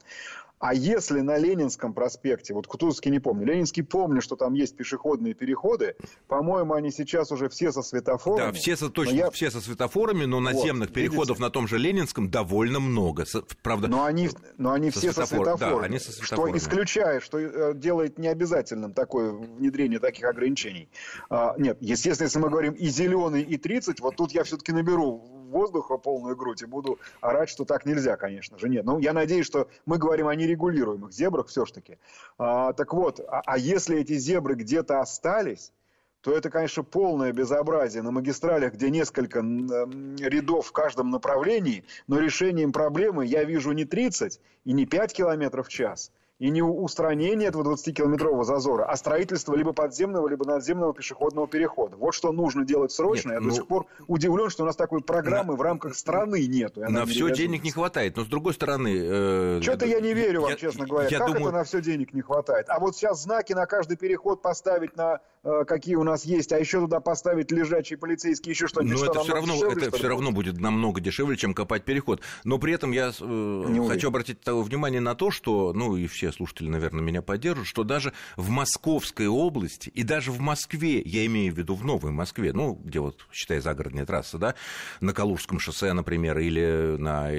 А 0.58 0.72
если 0.72 1.20
на 1.20 1.36
Ленинском 1.36 1.92
проспекте, 1.92 2.54
вот 2.54 2.66
Кутузовский 2.66 3.10
не 3.10 3.18
помню, 3.18 3.46
Ленинский 3.46 3.82
помню, 3.82 4.22
что 4.22 4.36
там 4.36 4.54
есть 4.54 4.74
пешеходные 4.76 5.34
переходы, 5.34 5.96
по-моему, 6.28 6.74
они 6.74 6.90
сейчас 6.90 7.30
уже 7.30 7.48
все 7.50 7.72
со 7.72 7.82
светофорами. 7.82 8.52
Да, 8.52 8.52
все 8.52 8.76
со, 8.76 8.88
точно 8.88 9.14
я... 9.14 9.30
все 9.30 9.50
со 9.50 9.60
светофорами, 9.60 10.24
но 10.24 10.40
наземных 10.40 10.88
вот, 10.88 10.94
переходов 10.94 11.28
видите? 11.28 11.42
на 11.42 11.50
том 11.50 11.68
же 11.68 11.78
Ленинском 11.78 12.30
довольно 12.30 12.80
много. 12.80 13.26
Правда, 13.62 13.88
но 13.88 14.04
они, 14.04 14.30
но 14.56 14.72
они 14.72 14.90
со 14.90 14.98
все 14.98 15.12
светофор... 15.12 15.26
со 15.26 15.56
светофорами. 15.56 15.80
Да, 15.80 15.86
они 15.86 15.98
со 15.98 16.12
светофорами. 16.12 16.58
Что 16.58 16.64
исключает, 16.64 17.22
что 17.22 17.38
э, 17.38 17.74
делает 17.74 18.18
необязательным 18.18 18.94
такое 18.94 19.32
внедрение 19.32 19.98
таких 19.98 20.24
ограничений. 20.24 20.88
А, 21.28 21.54
нет, 21.58 21.76
естественно, 21.80 22.26
если 22.26 22.38
мы 22.38 22.48
говорим 22.48 22.72
и 22.72 22.86
зеленый, 22.86 23.42
и 23.42 23.58
30, 23.58 24.00
вот 24.00 24.16
тут 24.16 24.32
я 24.32 24.44
все-таки 24.44 24.72
наберу 24.72 25.35
воздуха 25.50 25.96
полную 25.96 26.36
грудь 26.36 26.62
и 26.62 26.66
буду 26.66 26.98
орать, 27.20 27.48
что 27.48 27.64
так 27.64 27.86
нельзя, 27.86 28.16
конечно 28.16 28.58
же. 28.58 28.68
Нет, 28.68 28.84
ну 28.84 28.98
я 28.98 29.12
надеюсь, 29.12 29.46
что 29.46 29.68
мы 29.84 29.98
говорим 29.98 30.28
о 30.28 30.34
нерегулируемых 30.34 31.12
зебрах 31.12 31.48
все-таки. 31.48 31.98
А, 32.38 32.72
так 32.72 32.92
вот, 32.92 33.20
а, 33.20 33.42
а 33.44 33.58
если 33.58 33.98
эти 33.98 34.14
зебры 34.14 34.54
где-то 34.54 35.00
остались, 35.00 35.72
то 36.20 36.32
это, 36.32 36.50
конечно, 36.50 36.82
полное 36.82 37.32
безобразие 37.32 38.02
на 38.02 38.10
магистралях, 38.10 38.74
где 38.74 38.90
несколько 38.90 39.38
рядов 39.38 40.66
в 40.66 40.72
каждом 40.72 41.10
направлении, 41.10 41.84
но 42.08 42.18
решением 42.18 42.72
проблемы 42.72 43.26
я 43.26 43.44
вижу 43.44 43.72
не 43.72 43.84
30 43.84 44.40
и 44.64 44.72
не 44.72 44.86
5 44.86 45.12
километров 45.12 45.68
в 45.68 45.70
час– 45.70 46.10
и 46.38 46.50
не 46.50 46.62
устранение 46.62 47.48
этого 47.48 47.74
20-километрового 47.74 48.44
зазора, 48.44 48.84
а 48.84 48.96
строительство 48.96 49.54
либо 49.54 49.72
подземного, 49.72 50.28
либо 50.28 50.44
надземного 50.44 50.92
пешеходного 50.92 51.48
перехода. 51.48 51.96
Вот 51.96 52.14
что 52.14 52.32
нужно 52.32 52.64
делать 52.64 52.92
срочно. 52.92 53.30
Нет, 53.30 53.36
Я 53.36 53.40
ну, 53.40 53.48
до 53.48 53.54
сих 53.54 53.66
пор 53.66 53.86
удивлен, 54.06 54.50
что 54.50 54.64
у 54.64 54.66
нас 54.66 54.76
такой 54.76 55.00
программы 55.00 55.52
на, 55.52 55.58
в 55.58 55.62
рамках 55.62 55.94
страны 55.94 56.46
нету. 56.46 56.80
На 56.80 57.06
все 57.06 57.32
денег 57.32 57.64
не 57.64 57.70
хватает. 57.70 58.16
Но 58.16 58.24
с 58.24 58.26
другой 58.26 58.52
стороны... 58.52 58.94
Э, 58.94 59.60
Что-то 59.62 59.86
я 59.86 60.00
не 60.00 60.12
верю 60.12 60.42
вам, 60.42 60.50
я, 60.50 60.56
честно 60.56 60.86
говоря. 60.86 61.08
Я 61.08 61.18
как 61.18 61.28
думаю... 61.28 61.46
это 61.46 61.58
на 61.58 61.64
все 61.64 61.80
денег 61.80 62.12
не 62.12 62.20
хватает? 62.20 62.66
А 62.68 62.80
вот 62.80 62.96
сейчас 62.96 63.22
знаки 63.22 63.54
на 63.54 63.66
каждый 63.66 63.96
переход 63.96 64.42
поставить 64.42 64.96
на 64.96 65.20
Э, 65.46 65.64
какие 65.64 65.94
у 65.94 66.02
нас 66.02 66.24
есть, 66.24 66.52
а 66.52 66.58
еще 66.58 66.80
туда 66.80 66.98
поставить 66.98 67.52
лежачие 67.52 67.96
полицейские, 67.96 68.50
еще 68.50 68.66
что-нибудь. 68.66 68.94
Но 68.94 69.04
что 69.04 69.12
это 69.12 69.20
все 69.20 69.34
равно, 69.34 69.54
дешевле, 69.54 69.86
это 69.86 69.96
все 69.96 70.08
равно 70.08 70.32
будет 70.32 70.58
намного 70.58 71.00
дешевле, 71.00 71.36
чем 71.36 71.54
копать 71.54 71.84
переход. 71.84 72.20
Но 72.42 72.58
при 72.58 72.72
этом 72.72 72.90
я 72.90 73.12
э, 73.16 73.24
Не 73.68 73.88
хочу 73.88 74.08
обратить 74.08 74.38
внимание 74.44 75.00
на 75.00 75.14
то, 75.14 75.30
что, 75.30 75.72
ну 75.72 75.96
и 75.96 76.08
все 76.08 76.25
все 76.26 76.32
слушатели, 76.32 76.68
наверное, 76.68 77.02
меня 77.02 77.22
поддержат, 77.22 77.66
что 77.66 77.84
даже 77.84 78.12
в 78.36 78.48
Московской 78.48 79.28
области 79.28 79.90
и 79.90 80.02
даже 80.02 80.32
в 80.32 80.40
Москве, 80.40 81.00
я 81.00 81.24
имею 81.26 81.54
в 81.54 81.58
виду 81.58 81.76
в 81.76 81.84
Новой 81.84 82.10
Москве, 82.10 82.52
ну, 82.52 82.74
где 82.74 82.98
вот, 82.98 83.26
считай, 83.32 83.60
загородная 83.60 84.06
трасса, 84.06 84.38
да, 84.38 84.54
на 85.00 85.12
Калужском 85.12 85.60
шоссе, 85.60 85.92
например, 85.92 86.38
или 86.38 86.96
на 86.98 87.30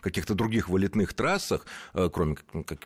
каких-то 0.00 0.34
других 0.34 0.68
вылетных 0.68 1.14
трассах, 1.14 1.66
э, 1.94 2.08
кроме, 2.12 2.36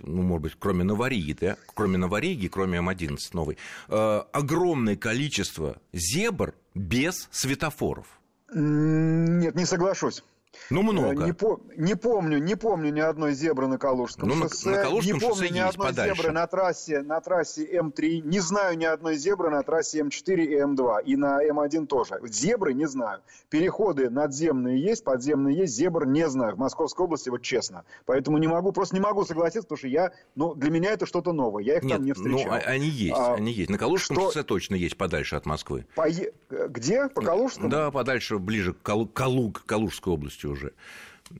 ну, 0.00 0.22
может 0.22 0.42
быть, 0.42 0.56
кроме 0.58 0.84
Новориги, 0.84 1.36
да, 1.38 1.56
кроме 1.74 1.98
Новориги, 1.98 2.48
кроме 2.48 2.78
М11 2.78 3.18
новой, 3.32 3.58
э, 3.88 4.22
огромное 4.32 4.96
количество 4.96 5.76
зебр 5.92 6.54
без 6.74 7.28
светофоров. 7.30 8.06
Нет, 8.54 9.54
не 9.54 9.66
соглашусь. 9.66 10.22
Ну, 10.70 10.82
много. 10.82 11.24
Не, 11.24 11.32
по, 11.32 11.60
не 11.76 11.94
помню, 11.94 12.38
не 12.38 12.54
помню 12.56 12.92
ни 12.92 13.00
одной 13.00 13.34
зебры 13.34 13.66
на 13.66 13.78
Калужском 13.78 14.28
ну, 14.28 14.34
шоссе. 14.34 14.70
На, 14.70 14.76
на 14.76 14.82
Калужском 14.82 15.14
не 15.14 15.20
помню 15.20 15.36
шоссе 15.36 15.50
ни 15.50 15.58
одной 15.58 15.86
подальше. 15.88 16.16
зебры 16.16 16.32
на 16.32 16.46
трассе, 16.46 17.02
на 17.02 17.20
трассе 17.20 17.78
М3. 17.78 18.20
Не 18.22 18.40
знаю 18.40 18.76
ни 18.76 18.84
одной 18.84 19.16
зебры 19.16 19.50
на 19.50 19.62
трассе 19.62 20.00
М4 20.00 20.44
и 20.44 20.60
М2. 20.60 21.04
И 21.04 21.16
на 21.16 21.44
М1 21.44 21.86
тоже. 21.86 22.20
Зебры 22.24 22.74
не 22.74 22.86
знаю. 22.86 23.20
Переходы 23.48 24.10
надземные 24.10 24.80
есть, 24.80 25.04
подземные 25.04 25.56
есть. 25.56 25.74
Зебр 25.74 26.06
не 26.06 26.28
знаю. 26.28 26.56
В 26.56 26.58
Московской 26.58 27.04
области, 27.04 27.28
вот 27.28 27.42
честно. 27.42 27.84
Поэтому 28.04 28.38
не 28.38 28.48
могу, 28.48 28.72
просто 28.72 28.94
не 28.94 29.00
могу 29.00 29.24
согласиться, 29.24 29.62
потому 29.62 29.78
что 29.78 29.88
я, 29.88 30.12
ну, 30.34 30.54
для 30.54 30.70
меня 30.70 30.92
это 30.92 31.06
что-то 31.06 31.32
новое. 31.32 31.62
Я 31.62 31.76
их 31.76 31.82
Нет, 31.82 31.92
там 31.92 32.04
не 32.04 32.12
встречал. 32.12 32.52
Ну, 32.52 32.60
они 32.64 32.88
есть, 32.88 33.16
а, 33.16 33.34
они 33.34 33.52
есть. 33.52 33.70
На 33.70 33.78
Калужском 33.78 34.16
что... 34.16 34.26
шоссе 34.26 34.42
точно 34.42 34.74
есть, 34.74 34.96
подальше 34.96 35.36
от 35.36 35.46
Москвы. 35.46 35.86
По... 35.94 36.06
Где? 36.48 37.08
По 37.08 37.22
Калужскому? 37.22 37.68
Да, 37.68 37.90
подальше, 37.90 38.38
ближе 38.38 38.72
к 38.72 38.82
Калу... 38.82 39.06
Калуг, 39.06 39.64
Калужской 39.66 40.12
области 40.12 40.45
уже. 40.46 40.74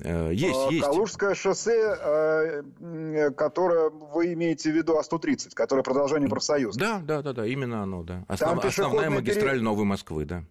Э, 0.01 0.31
есть, 0.33 0.59
а, 0.69 0.73
есть. 0.73 0.85
Калужское 0.85 1.35
шоссе, 1.35 1.97
э, 1.99 3.31
которое 3.37 3.91
вы 3.91 4.33
имеете 4.33 4.73
в 4.73 4.75
виду 4.75 4.99
А130, 4.99 5.51
которое 5.55 5.83
продолжение 5.83 6.29
профсоюза. 6.29 6.79
Да, 6.79 7.01
да, 7.01 7.23
да, 7.23 7.33
да, 7.33 7.47
именно 7.47 7.83
оно, 7.83 8.03
да. 8.03 8.25
Основ, 8.29 8.65
основная 8.65 9.11
магистраль 9.11 9.55
пере... 9.55 9.63
Новой 9.63 9.85
Москвы, 9.85 10.25
да. 10.25 10.45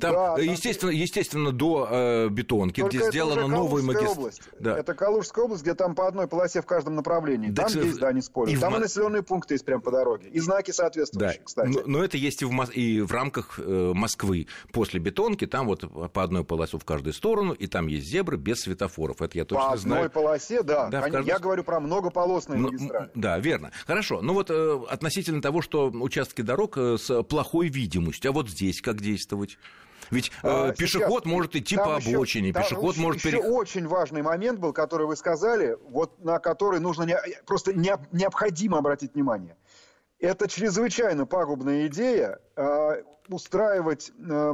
Там, 0.00 0.12
да, 0.12 0.38
естественно, 0.38 0.92
там... 0.92 1.00
естественно, 1.00 1.52
до 1.52 1.88
э, 1.90 2.28
бетонки, 2.28 2.80
Только 2.80 2.96
где 2.96 3.06
сделана 3.08 3.46
новая 3.46 3.82
магистраль. 3.82 4.32
Да. 4.58 4.78
Это 4.78 4.94
Калужская 4.94 5.44
область, 5.44 5.62
где 5.62 5.74
там 5.74 5.94
по 5.94 6.06
одной 6.06 6.28
полосе 6.28 6.62
в 6.62 6.66
каждом 6.66 6.94
направлении. 6.94 7.50
Да, 7.50 7.68
там 7.68 7.82
есть, 7.82 7.98
да, 7.98 8.12
не 8.12 8.20
спорю. 8.20 8.52
И 8.52 8.56
там 8.56 8.72
в... 8.72 8.76
и 8.76 8.80
населенные 8.80 9.22
пункты 9.22 9.54
есть 9.54 9.64
прямо 9.64 9.82
по 9.82 9.90
дороге. 9.90 10.28
И 10.28 10.40
знаки 10.40 10.70
соответствующие, 10.70 11.38
да. 11.38 11.44
кстати. 11.44 11.68
Но, 11.68 11.82
но 11.86 12.04
это 12.04 12.16
есть 12.16 12.42
и 12.42 12.44
в, 12.44 12.70
и 12.70 13.00
в 13.00 13.12
рамках 13.12 13.58
э, 13.58 13.92
Москвы. 13.94 14.46
После 14.72 15.00
бетонки 15.00 15.46
там 15.46 15.66
вот 15.66 15.84
по 16.12 16.22
одной 16.22 16.44
полосе 16.44 16.78
в 16.78 16.84
каждую 16.84 17.12
сторону, 17.12 17.52
и 17.52 17.66
там 17.66 17.86
есть 17.86 18.06
зебры 18.06 18.36
без 18.36 18.60
светофоров. 18.60 19.22
Это 19.22 19.38
я 19.38 19.44
точно 19.44 19.70
по 19.70 19.76
знаю. 19.76 20.02
По 20.02 20.06
одной 20.06 20.22
полосе, 20.22 20.62
да. 20.62 20.88
да 20.88 21.02
каждой... 21.02 21.26
Я 21.26 21.38
говорю 21.38 21.64
про 21.64 21.80
многополосные 21.80 22.58
ну, 22.58 22.68
магистрали. 22.70 23.10
Да, 23.14 23.38
верно. 23.38 23.72
Хорошо. 23.86 24.20
Ну 24.22 24.34
вот 24.34 24.50
э, 24.50 24.80
относительно 24.88 25.42
того, 25.42 25.62
что 25.62 25.88
участки 25.88 26.42
дорог 26.42 26.76
э, 26.76 26.96
с 26.98 27.22
плохой 27.24 27.68
видимостью, 27.68 28.30
а 28.30 28.32
вот 28.32 28.48
здесь 28.48 28.80
как 28.80 29.00
действовать? 29.00 29.58
Ведь 30.10 30.30
э, 30.42 30.48
а, 30.48 30.72
пешеход 30.72 31.22
сейчас, 31.22 31.32
может 31.32 31.56
идти 31.56 31.76
по 31.76 31.96
обочине, 31.96 32.48
еще, 32.48 32.60
пешеход 32.60 32.94
там 32.94 33.04
может... 33.04 33.24
Еще 33.24 33.38
перех... 33.38 33.44
очень 33.44 33.86
важный 33.86 34.22
момент 34.22 34.58
был, 34.58 34.72
который 34.72 35.06
вы 35.06 35.16
сказали, 35.16 35.76
вот 35.88 36.22
на 36.24 36.38
который 36.38 36.80
нужно 36.80 37.04
не, 37.04 37.16
просто 37.46 37.72
не, 37.72 37.94
необходимо 38.12 38.78
обратить 38.78 39.14
внимание. 39.14 39.56
Это 40.18 40.48
чрезвычайно 40.48 41.26
пагубная 41.26 41.86
идея 41.88 42.38
э, 42.56 43.02
устраивать, 43.28 44.12
э, 44.18 44.52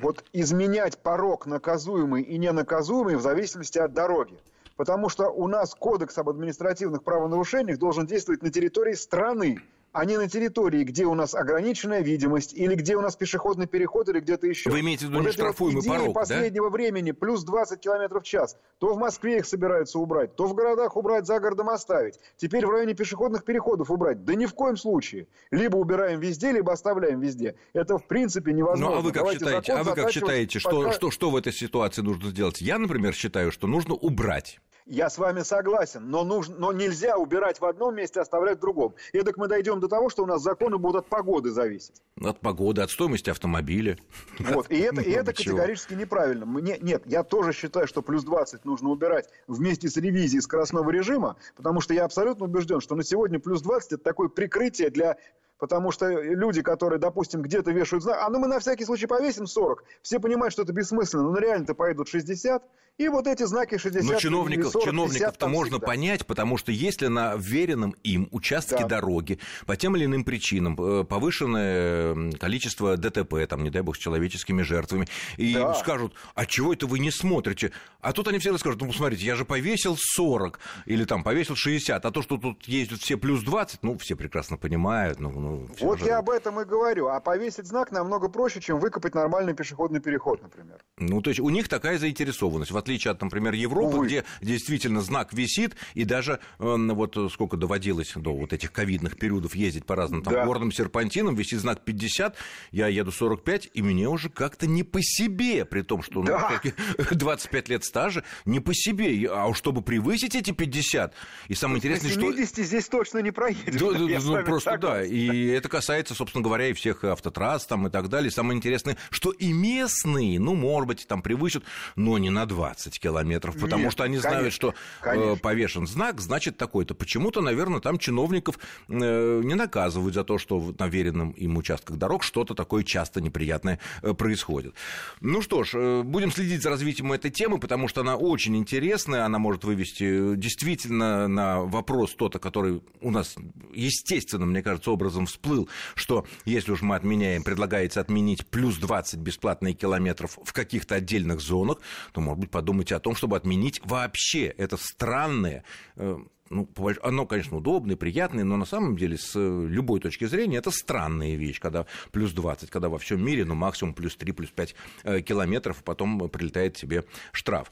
вот 0.00 0.24
изменять 0.32 0.98
порог 0.98 1.46
наказуемый 1.46 2.22
и 2.22 2.38
ненаказуемый 2.38 3.16
в 3.16 3.22
зависимости 3.22 3.78
от 3.78 3.92
дороги. 3.92 4.38
Потому 4.76 5.08
что 5.08 5.28
у 5.28 5.46
нас 5.46 5.74
кодекс 5.74 6.16
об 6.18 6.28
административных 6.30 7.02
правонарушениях 7.02 7.78
должен 7.78 8.06
действовать 8.06 8.42
на 8.42 8.50
территории 8.50 8.94
страны, 8.94 9.58
а 9.92 10.04
не 10.04 10.16
на 10.16 10.28
территории, 10.28 10.84
где 10.84 11.04
у 11.04 11.14
нас 11.14 11.34
ограниченная 11.34 12.00
видимость, 12.00 12.52
или 12.54 12.74
где 12.74 12.96
у 12.96 13.00
нас 13.00 13.16
пешеходный 13.16 13.66
переход, 13.66 14.08
или 14.08 14.20
где-то 14.20 14.46
еще. 14.46 14.70
Вы 14.70 14.80
имеете 14.80 15.06
в 15.06 15.08
виду 15.08 15.18
вот 15.18 15.28
нештрафуемый 15.28 15.82
вот 15.82 15.86
порог, 15.86 16.14
последнего 16.14 16.70
да? 16.70 16.72
времени, 16.72 17.12
плюс 17.12 17.44
20 17.44 17.80
километров 17.80 18.22
в 18.22 18.26
час. 18.26 18.56
То 18.78 18.94
в 18.94 18.98
Москве 18.98 19.38
их 19.38 19.46
собираются 19.46 19.98
убрать, 19.98 20.36
то 20.36 20.46
в 20.46 20.54
городах 20.54 20.96
убрать, 20.96 21.26
за 21.26 21.40
городом 21.40 21.70
оставить. 21.70 22.20
Теперь 22.36 22.66
в 22.66 22.70
районе 22.70 22.94
пешеходных 22.94 23.44
переходов 23.44 23.90
убрать. 23.90 24.24
Да 24.24 24.34
ни 24.34 24.46
в 24.46 24.54
коем 24.54 24.76
случае. 24.76 25.26
Либо 25.50 25.76
убираем 25.76 26.20
везде, 26.20 26.52
либо 26.52 26.72
оставляем 26.72 27.20
везде. 27.20 27.56
Это 27.72 27.98
в 27.98 28.06
принципе 28.06 28.52
невозможно. 28.52 28.96
Ну, 28.96 28.98
а 28.98 29.00
вы 29.00 29.12
как 29.12 29.22
Давайте 29.22 29.44
считаете, 29.44 29.72
а 29.72 29.82
вы 29.82 29.94
как 29.94 30.10
считаете 30.10 30.60
пока... 30.60 30.70
что, 30.70 30.92
что, 30.92 31.10
что 31.10 31.30
в 31.30 31.36
этой 31.36 31.52
ситуации 31.52 32.02
нужно 32.02 32.30
сделать? 32.30 32.60
Я, 32.60 32.78
например, 32.78 33.14
считаю, 33.14 33.50
что 33.52 33.66
нужно 33.66 33.94
убрать 33.94 34.60
я 34.90 35.08
с 35.08 35.18
вами 35.18 35.42
согласен, 35.42 36.10
но, 36.10 36.24
нужно, 36.24 36.56
но 36.58 36.72
нельзя 36.72 37.16
убирать 37.16 37.60
в 37.60 37.64
одном 37.64 37.94
месте, 37.94 38.20
оставлять 38.20 38.58
в 38.58 38.60
другом. 38.60 38.94
И 39.12 39.20
так 39.20 39.36
мы 39.36 39.46
дойдем 39.46 39.78
до 39.78 39.86
того, 39.86 40.10
что 40.10 40.24
у 40.24 40.26
нас 40.26 40.42
законы 40.42 40.78
будут 40.78 41.04
от 41.04 41.06
погоды 41.06 41.50
зависеть. 41.50 42.02
От 42.20 42.40
погоды, 42.40 42.82
от 42.82 42.90
стоимости 42.90 43.30
автомобиля. 43.30 43.96
Вот, 44.40 44.68
и 44.68 44.78
это, 44.80 45.00
и 45.00 45.10
это 45.10 45.32
категорически 45.32 45.94
неправильно. 45.94 46.44
Мне, 46.44 46.76
нет, 46.80 47.04
я 47.06 47.22
тоже 47.22 47.52
считаю, 47.52 47.86
что 47.86 48.02
плюс 48.02 48.24
20 48.24 48.64
нужно 48.64 48.90
убирать 48.90 49.28
вместе 49.46 49.88
с 49.88 49.96
ревизией 49.96 50.42
скоростного 50.42 50.90
режима, 50.90 51.36
потому 51.56 51.80
что 51.80 51.94
я 51.94 52.04
абсолютно 52.04 52.46
убежден, 52.46 52.80
что 52.80 52.96
на 52.96 53.04
сегодня 53.04 53.38
плюс 53.38 53.62
20 53.62 53.92
это 53.92 54.02
такое 54.02 54.28
прикрытие 54.28 54.90
для 54.90 55.16
Потому 55.60 55.92
что 55.92 56.08
люди, 56.08 56.62
которые, 56.62 56.98
допустим, 56.98 57.42
где-то 57.42 57.70
вешают 57.70 58.02
знак, 58.02 58.18
а 58.22 58.30
ну 58.30 58.38
мы 58.38 58.48
на 58.48 58.58
всякий 58.58 58.84
случай 58.86 59.06
повесим 59.06 59.46
40, 59.46 59.84
все 60.02 60.18
понимают, 60.18 60.52
что 60.52 60.62
это 60.62 60.72
бессмысленно, 60.72 61.30
но 61.30 61.38
реально-то 61.38 61.74
поедут 61.74 62.08
60, 62.08 62.62
и 63.00 63.08
вот 63.08 63.26
эти 63.26 63.44
знаки 63.44 63.78
60 63.78 64.12
Но 64.12 64.18
чиновников, 64.18 64.72
40, 64.72 64.84
чиновников-то 64.84 65.48
можно 65.48 65.76
всегда. 65.76 65.86
понять, 65.86 66.26
потому 66.26 66.58
что 66.58 66.70
если 66.70 67.06
на 67.06 67.34
веренном 67.34 67.94
им 68.04 68.28
участке 68.30 68.80
да. 68.80 68.88
дороги 68.88 69.38
по 69.64 69.74
тем 69.74 69.96
или 69.96 70.04
иным 70.04 70.22
причинам 70.22 70.76
э, 70.78 71.04
повышенное 71.04 72.32
количество 72.32 72.98
ДТП, 72.98 73.46
там, 73.48 73.64
не 73.64 73.70
дай 73.70 73.80
бог, 73.80 73.96
с 73.96 73.98
человеческими 73.98 74.60
жертвами, 74.60 75.08
и 75.38 75.54
да. 75.54 75.72
скажут, 75.74 76.12
а 76.34 76.44
чего 76.44 76.74
это 76.74 76.86
вы 76.86 76.98
не 76.98 77.10
смотрите? 77.10 77.72
А 78.02 78.12
тут 78.12 78.28
они 78.28 78.38
все 78.38 78.56
скажут, 78.58 78.82
ну, 78.82 78.88
посмотрите, 78.88 79.24
я 79.24 79.34
же 79.34 79.46
повесил 79.46 79.96
40, 79.98 80.60
или 80.84 81.04
там 81.04 81.24
повесил 81.24 81.56
60, 81.56 82.04
а 82.04 82.10
то, 82.10 82.20
что 82.20 82.36
тут 82.36 82.68
ездят 82.68 83.00
все 83.00 83.16
плюс 83.16 83.42
20, 83.42 83.82
ну, 83.82 83.96
все 83.96 84.14
прекрасно 84.14 84.58
понимают, 84.58 85.20
ну, 85.20 85.30
ну 85.30 85.49
вот 85.80 86.00
же... 86.00 86.06
я 86.06 86.18
об 86.18 86.30
этом 86.30 86.60
и 86.60 86.64
говорю. 86.64 87.08
А 87.08 87.20
повесить 87.20 87.66
знак 87.66 87.92
намного 87.92 88.28
проще, 88.28 88.60
чем 88.60 88.78
выкопать 88.80 89.14
нормальный 89.14 89.54
пешеходный 89.54 90.00
переход, 90.00 90.42
например. 90.42 90.78
Ну, 90.98 91.22
то 91.22 91.30
есть 91.30 91.40
у 91.40 91.48
них 91.48 91.68
такая 91.68 91.98
заинтересованность, 91.98 92.72
в 92.72 92.76
отличие 92.76 93.12
от, 93.12 93.22
например, 93.22 93.54
Европы, 93.54 93.96
Увы. 93.96 94.06
где 94.06 94.24
действительно 94.40 95.00
знак 95.00 95.32
висит, 95.32 95.76
и 95.94 96.04
даже 96.04 96.40
э, 96.58 96.76
вот 96.76 97.16
сколько 97.32 97.56
доводилось 97.56 98.12
до 98.16 98.34
вот 98.34 98.52
этих 98.52 98.72
ковидных 98.72 99.16
периодов 99.16 99.54
ездить 99.54 99.86
по 99.86 99.96
разным 99.96 100.22
там 100.22 100.34
да. 100.34 100.44
горным 100.44 100.72
серпантинам, 100.72 101.34
висит 101.34 101.60
знак 101.60 101.84
50, 101.84 102.36
я 102.72 102.88
еду 102.88 103.12
45, 103.12 103.70
и 103.72 103.82
мне 103.82 104.08
уже 104.08 104.28
как-то 104.28 104.66
не 104.66 104.82
по 104.82 105.00
себе, 105.02 105.64
при 105.64 105.82
том, 105.82 106.02
что 106.02 106.22
да. 106.22 106.60
ну, 106.62 107.04
25 107.10 107.68
лет 107.68 107.84
стажа, 107.84 108.24
не 108.44 108.60
по 108.60 108.74
себе. 108.74 109.28
А 109.30 109.46
уж 109.46 109.60
чтобы 109.60 109.82
превысить 109.82 110.34
эти 110.34 110.52
50, 110.52 111.14
и 111.48 111.54
самое 111.54 111.78
интересное, 111.78 112.10
что... 112.10 112.20
70 112.20 112.56
здесь 112.66 112.88
точно 112.88 113.18
не 113.18 113.30
проедешь. 113.30 113.78
Да, 113.78 113.92
да, 113.92 114.18
ну, 114.22 114.44
просто 114.44 114.72
согласен. 114.72 114.80
да, 114.80 115.04
и 115.04 115.39
и 115.40 115.46
это 115.46 115.68
касается, 115.68 116.14
собственно 116.14 116.44
говоря, 116.44 116.68
и 116.68 116.72
всех 116.72 117.04
автотрасс 117.04 117.66
там 117.66 117.86
и 117.86 117.90
так 117.90 118.08
далее. 118.08 118.30
Самое 118.30 118.56
интересное, 118.56 118.96
что 119.10 119.30
и 119.30 119.52
местные, 119.52 120.38
ну, 120.38 120.54
может 120.54 120.88
быть, 120.88 121.06
там 121.06 121.22
превысят, 121.22 121.64
но 121.96 122.18
не 122.18 122.30
на 122.30 122.46
20 122.46 122.98
километров, 122.98 123.56
потому 123.58 123.84
Нет, 123.84 123.92
что 123.92 124.04
они 124.04 124.18
конечно, 124.18 124.30
знают, 124.30 124.54
что 124.54 124.68
э, 124.68 124.72
конечно. 125.00 125.36
повешен 125.36 125.86
знак, 125.86 126.20
значит 126.20 126.56
такой-то. 126.56 126.94
Почему-то, 126.94 127.40
наверное, 127.40 127.80
там 127.80 127.98
чиновников 127.98 128.58
э, 128.88 129.40
не 129.42 129.54
наказывают 129.54 130.14
за 130.14 130.24
то, 130.24 130.38
что 130.38 130.74
на 130.78 130.88
веренном 130.88 131.30
им 131.32 131.56
участках 131.56 131.96
дорог 131.96 132.22
что-то 132.22 132.54
такое 132.54 132.84
часто 132.84 133.20
неприятное 133.20 133.78
э, 134.02 134.12
происходит. 134.14 134.74
Ну 135.20 135.42
что 135.42 135.64
ж, 135.64 136.02
будем 136.02 136.30
следить 136.32 136.62
за 136.62 136.70
развитием 136.70 137.12
этой 137.12 137.30
темы, 137.30 137.58
потому 137.58 137.88
что 137.88 138.02
она 138.02 138.16
очень 138.16 138.56
интересная, 138.56 139.24
она 139.24 139.38
может 139.38 139.64
вывести 139.64 140.36
действительно 140.36 141.28
на 141.28 141.60
вопрос 141.62 142.14
тот, 142.14 142.38
который 142.38 142.82
у 143.00 143.10
нас, 143.10 143.36
естественно, 143.72 144.46
мне 144.46 144.62
кажется, 144.62 144.90
образом 144.90 145.26
всплыл, 145.30 145.68
что 145.94 146.26
если 146.44 146.72
уж 146.72 146.82
мы 146.82 146.96
отменяем, 146.96 147.42
предлагается 147.42 148.00
отменить 148.00 148.46
плюс 148.46 148.76
20 148.76 149.20
бесплатных 149.20 149.76
километров 149.76 150.38
в 150.42 150.52
каких-то 150.52 150.96
отдельных 150.96 151.40
зонах, 151.40 151.78
то, 152.12 152.20
может 152.20 152.40
быть, 152.40 152.50
подумайте 152.50 152.94
о 152.94 153.00
том, 153.00 153.14
чтобы 153.14 153.36
отменить 153.36 153.80
вообще 153.84 154.46
это 154.46 154.76
странное 154.76 155.64
э, 155.96 156.18
ну, 156.50 156.68
оно, 157.02 157.26
конечно, 157.26 157.56
удобное, 157.56 157.96
приятное, 157.96 158.42
но 158.42 158.56
на 158.56 158.64
самом 158.64 158.96
деле 158.96 159.16
с 159.16 159.38
любой 159.38 160.00
точки 160.00 160.24
зрения 160.24 160.58
это 160.58 160.72
странная 160.72 161.36
вещь, 161.36 161.60
когда 161.60 161.86
плюс 162.10 162.32
20, 162.32 162.70
когда 162.70 162.88
во 162.88 162.98
всем 162.98 163.24
мире, 163.24 163.44
ну, 163.44 163.54
максимум 163.54 163.94
плюс 163.94 164.16
3, 164.16 164.32
плюс 164.32 164.50
5 164.50 164.74
э, 165.04 165.20
километров, 165.20 165.84
потом 165.84 166.28
прилетает 166.28 166.74
тебе 166.74 167.04
штраф. 167.30 167.70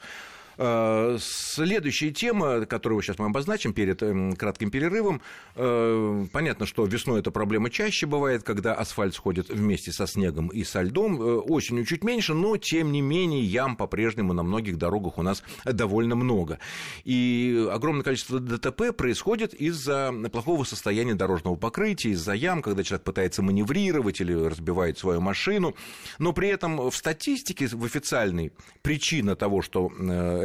Э, 0.60 1.16
следующая 1.20 2.10
тема, 2.10 2.66
которую 2.66 3.00
сейчас 3.00 3.18
мы 3.20 3.26
обозначим 3.26 3.72
перед 3.72 4.02
эм, 4.02 4.34
кратким 4.34 4.72
перерывом. 4.72 5.22
Э, 5.54 6.26
понятно, 6.32 6.66
что 6.66 6.84
весной 6.84 7.20
эта 7.20 7.30
проблема 7.30 7.70
чаще 7.70 8.06
бывает, 8.06 8.42
когда 8.42 8.74
асфальт 8.74 9.14
сходит 9.14 9.50
вместе 9.50 9.92
со 9.92 10.08
снегом 10.08 10.48
и 10.48 10.64
со 10.64 10.82
льдом. 10.82 11.22
Э, 11.22 11.36
осенью 11.36 11.84
чуть 11.84 12.02
меньше, 12.02 12.34
но 12.34 12.56
тем 12.56 12.90
не 12.90 13.00
менее 13.00 13.44
ям 13.44 13.76
по-прежнему 13.76 14.32
на 14.32 14.42
многих 14.42 14.78
дорогах 14.78 15.18
у 15.18 15.22
нас 15.22 15.44
довольно 15.64 16.16
много. 16.16 16.58
И 17.04 17.68
огромное 17.70 18.02
количество 18.02 18.40
ДТП 18.40 18.92
происходит 18.96 19.54
из-за 19.54 20.12
плохого 20.32 20.64
состояния 20.64 21.14
дорожного 21.14 21.54
покрытия, 21.54 22.10
из-за 22.10 22.32
ям, 22.32 22.62
когда 22.62 22.82
человек 22.82 23.04
пытается 23.04 23.42
маневрировать 23.42 24.20
или 24.20 24.32
разбивает 24.32 24.98
свою 24.98 25.20
машину. 25.20 25.76
Но 26.18 26.32
при 26.32 26.48
этом 26.48 26.90
в 26.90 26.96
статистике, 26.96 27.68
в 27.68 27.84
официальной, 27.84 28.50
причина 28.82 29.36
того, 29.36 29.62
что 29.62 29.88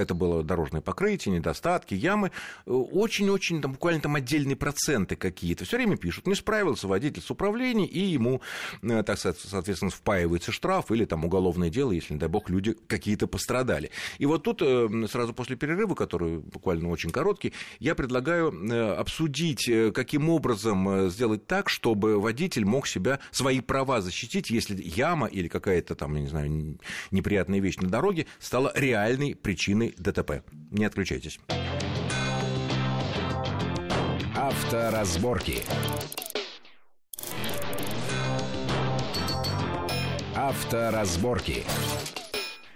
это 0.03 0.13
было 0.13 0.43
дорожное 0.43 0.81
покрытие, 0.81 1.35
недостатки, 1.35 1.93
ямы, 1.93 2.31
очень-очень, 2.65 3.61
там, 3.61 3.73
буквально 3.73 4.01
там 4.01 4.15
отдельные 4.15 4.55
проценты 4.55 5.15
какие-то. 5.15 5.65
Все 5.65 5.77
время 5.77 5.97
пишут, 5.97 6.27
не 6.27 6.35
справился 6.35 6.87
водитель 6.87 7.21
с 7.21 7.31
управлением, 7.31 7.87
и 7.87 7.99
ему, 7.99 8.41
э, 8.81 9.03
так 9.03 9.17
соответственно, 9.17 9.91
впаивается 9.91 10.51
штраф 10.51 10.91
или 10.91 11.05
там 11.05 11.25
уголовное 11.25 11.69
дело, 11.69 11.91
если, 11.91 12.13
не 12.13 12.19
дай 12.19 12.29
бог, 12.29 12.49
люди 12.49 12.75
какие-то 12.87 13.27
пострадали. 13.27 13.91
И 14.19 14.25
вот 14.25 14.43
тут 14.43 14.61
э, 14.61 15.07
сразу 15.09 15.33
после 15.33 15.55
перерыва, 15.55 15.95
который 15.95 16.39
буквально 16.39 16.89
очень 16.89 17.09
короткий, 17.09 17.53
я 17.79 17.95
предлагаю 17.95 18.51
э, 18.51 18.93
обсудить, 18.93 19.69
каким 19.93 20.29
образом 20.29 21.09
сделать 21.09 21.47
так, 21.47 21.69
чтобы 21.69 22.19
водитель 22.19 22.65
мог 22.65 22.87
себя, 22.87 23.19
свои 23.31 23.61
права 23.61 24.01
защитить, 24.01 24.49
если 24.49 24.81
яма 24.81 25.27
или 25.27 25.47
какая-то 25.47 25.95
там, 25.95 26.15
я 26.15 26.21
не 26.21 26.27
знаю, 26.27 26.77
неприятная 27.11 27.59
вещь 27.59 27.77
на 27.77 27.89
дороге 27.89 28.27
стала 28.39 28.71
реальной 28.75 29.35
причиной 29.35 29.92
ДТП. 29.97 30.43
Не 30.71 30.85
отключайтесь. 30.85 31.39
Авторазборки. 34.35 35.63
Авторазборки. 40.35 41.63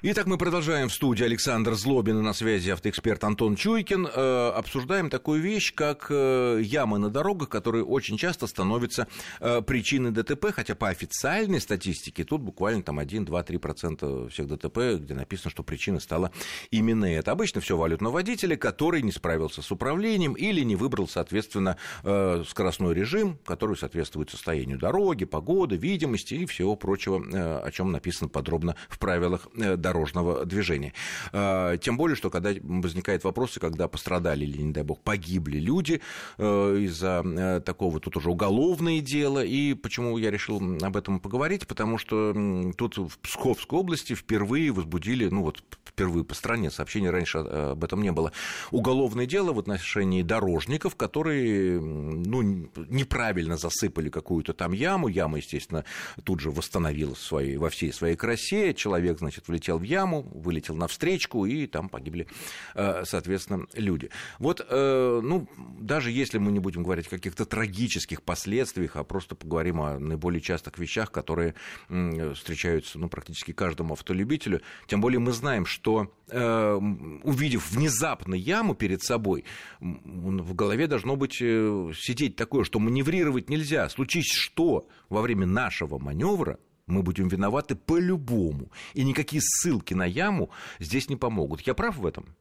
Итак, 0.04 0.28
мы 0.28 0.38
продолжаем 0.38 0.90
в 0.90 0.94
студии 0.94 1.24
Александр 1.24 1.74
Злобин 1.74 2.20
и 2.20 2.22
на 2.22 2.34
связи 2.34 2.70
автоэксперт 2.70 3.24
Антон 3.24 3.56
Чуйкин. 3.56 4.06
Э, 4.06 4.52
обсуждаем 4.56 5.10
такую 5.10 5.42
вещь, 5.42 5.74
как 5.74 6.06
э, 6.12 6.60
ямы 6.62 7.00
на 7.00 7.10
дорогах, 7.10 7.50
которые 7.50 7.84
очень 7.84 8.16
часто 8.16 8.46
становятся 8.46 9.08
э, 9.40 9.64
причиной 9.64 10.12
ДТП, 10.12 10.54
хотя 10.54 10.76
по 10.76 10.90
официальной 10.90 11.60
статистике 11.60 12.26
тут 12.26 12.42
буквально 12.42 12.84
там 12.84 13.00
1, 13.00 13.26
2, 13.26 13.42
3% 13.42 14.30
всех 14.30 14.48
ДТП, 14.48 15.02
где 15.02 15.16
написано, 15.16 15.50
что 15.50 15.64
причина 15.64 16.00
стала 16.00 16.32
именно 16.70 17.06
это. 17.06 17.32
Обычно 17.32 17.60
все 17.60 17.76
валют 17.76 18.00
на 18.00 18.12
водителя, 18.12 18.56
который 18.56 19.02
не 19.02 19.12
справился 19.12 19.64
с 19.64 19.72
управлением 19.72 20.34
или 20.34 20.62
не 20.62 20.76
выбрал, 20.76 21.08
соответственно, 21.08 21.76
скоростной 22.04 22.94
режим, 22.94 23.40
который 23.46 23.76
соответствует 23.76 24.30
состоянию 24.30 24.78
дороги, 24.78 25.26
погоды, 25.26 25.76
видимости 25.76 26.36
и 26.36 26.46
всего 26.46 26.76
прочего, 26.76 27.64
о 27.64 27.72
чем 27.72 27.92
написано 27.92 28.30
подробно 28.30 28.76
в 28.90 29.00
правилах 29.00 29.48
дорожного 29.88 30.46
движения. 30.46 30.94
А, 31.32 31.78
тем 31.78 31.98
более, 31.98 32.16
что 32.16 32.30
когда 32.30 32.52
возникают 32.62 33.24
вопросы, 33.24 33.60
когда 33.60 33.88
пострадали 33.88 34.46
или, 34.46 34.62
не 34.62 34.74
дай 34.74 34.84
бог, 34.84 35.00
погибли 35.02 35.60
люди 35.60 36.02
э, 36.38 36.78
из-за 36.82 37.24
э, 37.26 37.62
такого, 37.62 38.00
тут 38.00 38.18
уже 38.18 38.30
уголовное 38.30 39.00
дело. 39.00 39.44
И 39.44 39.74
почему 39.74 40.18
я 40.18 40.32
решил 40.32 40.62
об 40.82 40.98
этом 40.98 41.20
поговорить? 41.20 41.68
Потому 41.68 41.98
что 41.98 42.34
тут 42.78 42.98
в 42.98 43.18
Псковской 43.20 43.80
области 43.80 44.14
впервые 44.14 44.72
возбудили, 44.72 45.30
ну 45.30 45.44
вот 45.44 45.64
впервые 45.98 46.24
по 46.24 46.36
стране, 46.36 46.70
сообщений 46.70 47.10
раньше 47.10 47.40
э, 47.40 47.72
об 47.72 47.84
этом 47.84 48.04
не 48.04 48.12
было, 48.12 48.32
уголовное 48.70 49.26
дело 49.26 49.52
в 49.52 49.58
отношении 49.58 50.22
дорожников, 50.22 50.96
которые 50.96 51.82
ну, 51.82 52.70
неправильно 52.88 53.58
засыпали 53.58 54.10
какую-то 54.10 54.54
там 54.54 54.74
яму. 54.74 55.08
Яма, 55.08 55.38
естественно, 55.38 55.86
тут 56.24 56.40
же 56.40 56.52
восстановилась 56.52 57.18
своей, 57.18 57.58
во 57.58 57.72
всей 57.72 57.92
своей 57.92 58.16
красе. 58.16 58.76
Человек, 58.76 59.18
значит, 59.18 59.48
влетел 59.48 59.80
в 59.80 59.82
яму, 59.82 60.22
вылетел 60.22 60.76
на 60.76 60.88
встречку, 60.88 61.48
и 61.48 61.66
там 61.66 61.90
погибли, 61.90 62.28
э, 62.76 63.04
соответственно, 63.04 63.66
люди. 63.74 64.12
Вот, 64.38 64.64
э, 64.70 65.22
ну, 65.24 65.48
даже 65.80 66.12
если 66.12 66.38
мы 66.38 66.52
не 66.52 66.60
будем 66.60 66.84
говорить 66.84 67.08
о 67.08 67.10
каких-то 67.10 67.46
трагических 67.46 68.22
последствиях, 68.22 68.98
а 68.98 69.04
просто 69.04 69.34
поговорим 69.34 69.82
о 69.82 69.98
наиболее 69.98 70.42
частых 70.42 70.78
вещах, 70.78 71.12
которые 71.12 71.56
встречаются 71.88 73.00
ну, 73.00 73.10
практически 73.10 73.52
каждому 73.52 73.96
автолюбителю, 73.96 74.62
тем 74.86 75.02
более 75.02 75.20
мы 75.20 75.32
знаем, 75.32 75.66
что 75.66 75.87
что 75.88 76.12
э, 76.30 76.80
увидев 77.24 77.72
внезапно 77.72 78.36
яму 78.36 78.76
перед 78.76 79.04
собой, 79.04 79.46
в 79.80 80.54
голове 80.54 80.88
должно 80.88 81.16
быть 81.16 81.38
э, 81.42 81.92
сидеть 81.96 82.36
такое, 82.36 82.66
что 82.66 82.80
маневрировать 82.80 83.50
нельзя. 83.50 83.88
Случись 83.88 84.30
что 84.30 84.90
во 85.08 85.22
время 85.22 85.46
нашего 85.46 85.98
маневра, 85.98 86.60
мы 86.88 87.04
будем 87.04 87.30
виноваты 87.30 87.76
по-любому. 87.76 88.70
И 88.96 89.06
никакие 89.06 89.42
ссылки 89.42 89.94
на 89.94 90.06
яму 90.06 90.50
здесь 90.80 91.08
не 91.08 91.16
помогут. 91.16 91.62
Я 91.62 91.74
прав 91.74 91.96
в 91.96 92.06
этом? 92.06 92.36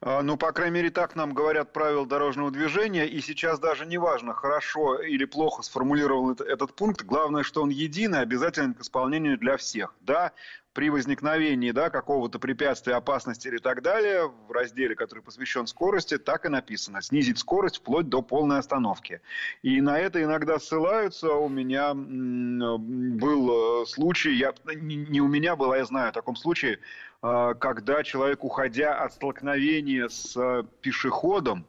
А, 0.00 0.22
ну, 0.22 0.36
по 0.36 0.52
крайней 0.52 0.74
мере, 0.74 0.90
так 0.90 1.16
нам 1.16 1.34
говорят 1.34 1.72
правила 1.72 2.06
дорожного 2.06 2.50
движения, 2.50 3.06
и 3.06 3.20
сейчас 3.20 3.58
даже 3.58 3.86
не 3.86 3.98
важно, 3.98 4.34
хорошо 4.34 5.00
или 5.00 5.24
плохо 5.24 5.62
сформулирован 5.62 6.36
этот 6.46 6.74
пункт, 6.74 7.02
главное, 7.02 7.42
что 7.42 7.62
он 7.62 7.68
единый, 7.68 8.20
обязательно 8.20 8.74
к 8.74 8.80
исполнению 8.80 9.38
для 9.38 9.56
всех. 9.56 9.94
Да, 10.00 10.32
при 10.72 10.88
возникновении 10.88 11.72
да, 11.72 11.90
какого-то 11.90 12.38
препятствия, 12.38 12.94
опасности 12.94 13.48
или 13.48 13.58
так 13.58 13.82
далее, 13.82 14.32
в 14.48 14.52
разделе, 14.52 14.94
который 14.94 15.22
посвящен 15.22 15.66
скорости, 15.66 16.16
так 16.16 16.46
и 16.46 16.48
написано. 16.48 17.02
Снизить 17.02 17.38
скорость 17.38 17.78
вплоть 17.78 18.08
до 18.08 18.22
полной 18.22 18.58
остановки. 18.58 19.20
И 19.62 19.80
на 19.80 19.98
это 19.98 20.22
иногда 20.22 20.58
ссылаются. 20.58 21.32
У 21.34 21.48
меня 21.48 21.92
был 21.94 23.82
э, 23.82 23.86
случай, 23.86 24.32
я, 24.32 24.54
не 24.74 25.20
у 25.20 25.28
меня 25.28 25.56
был, 25.56 25.72
а 25.72 25.76
я 25.76 25.84
знаю 25.84 26.10
о 26.10 26.12
таком 26.12 26.36
случае, 26.36 26.78
когда 27.20 28.02
человек, 28.02 28.44
уходя 28.44 28.94
от 29.02 29.12
столкновения 29.12 30.08
с 30.08 30.36
э, 30.36 30.64
пешеходом, 30.80 31.66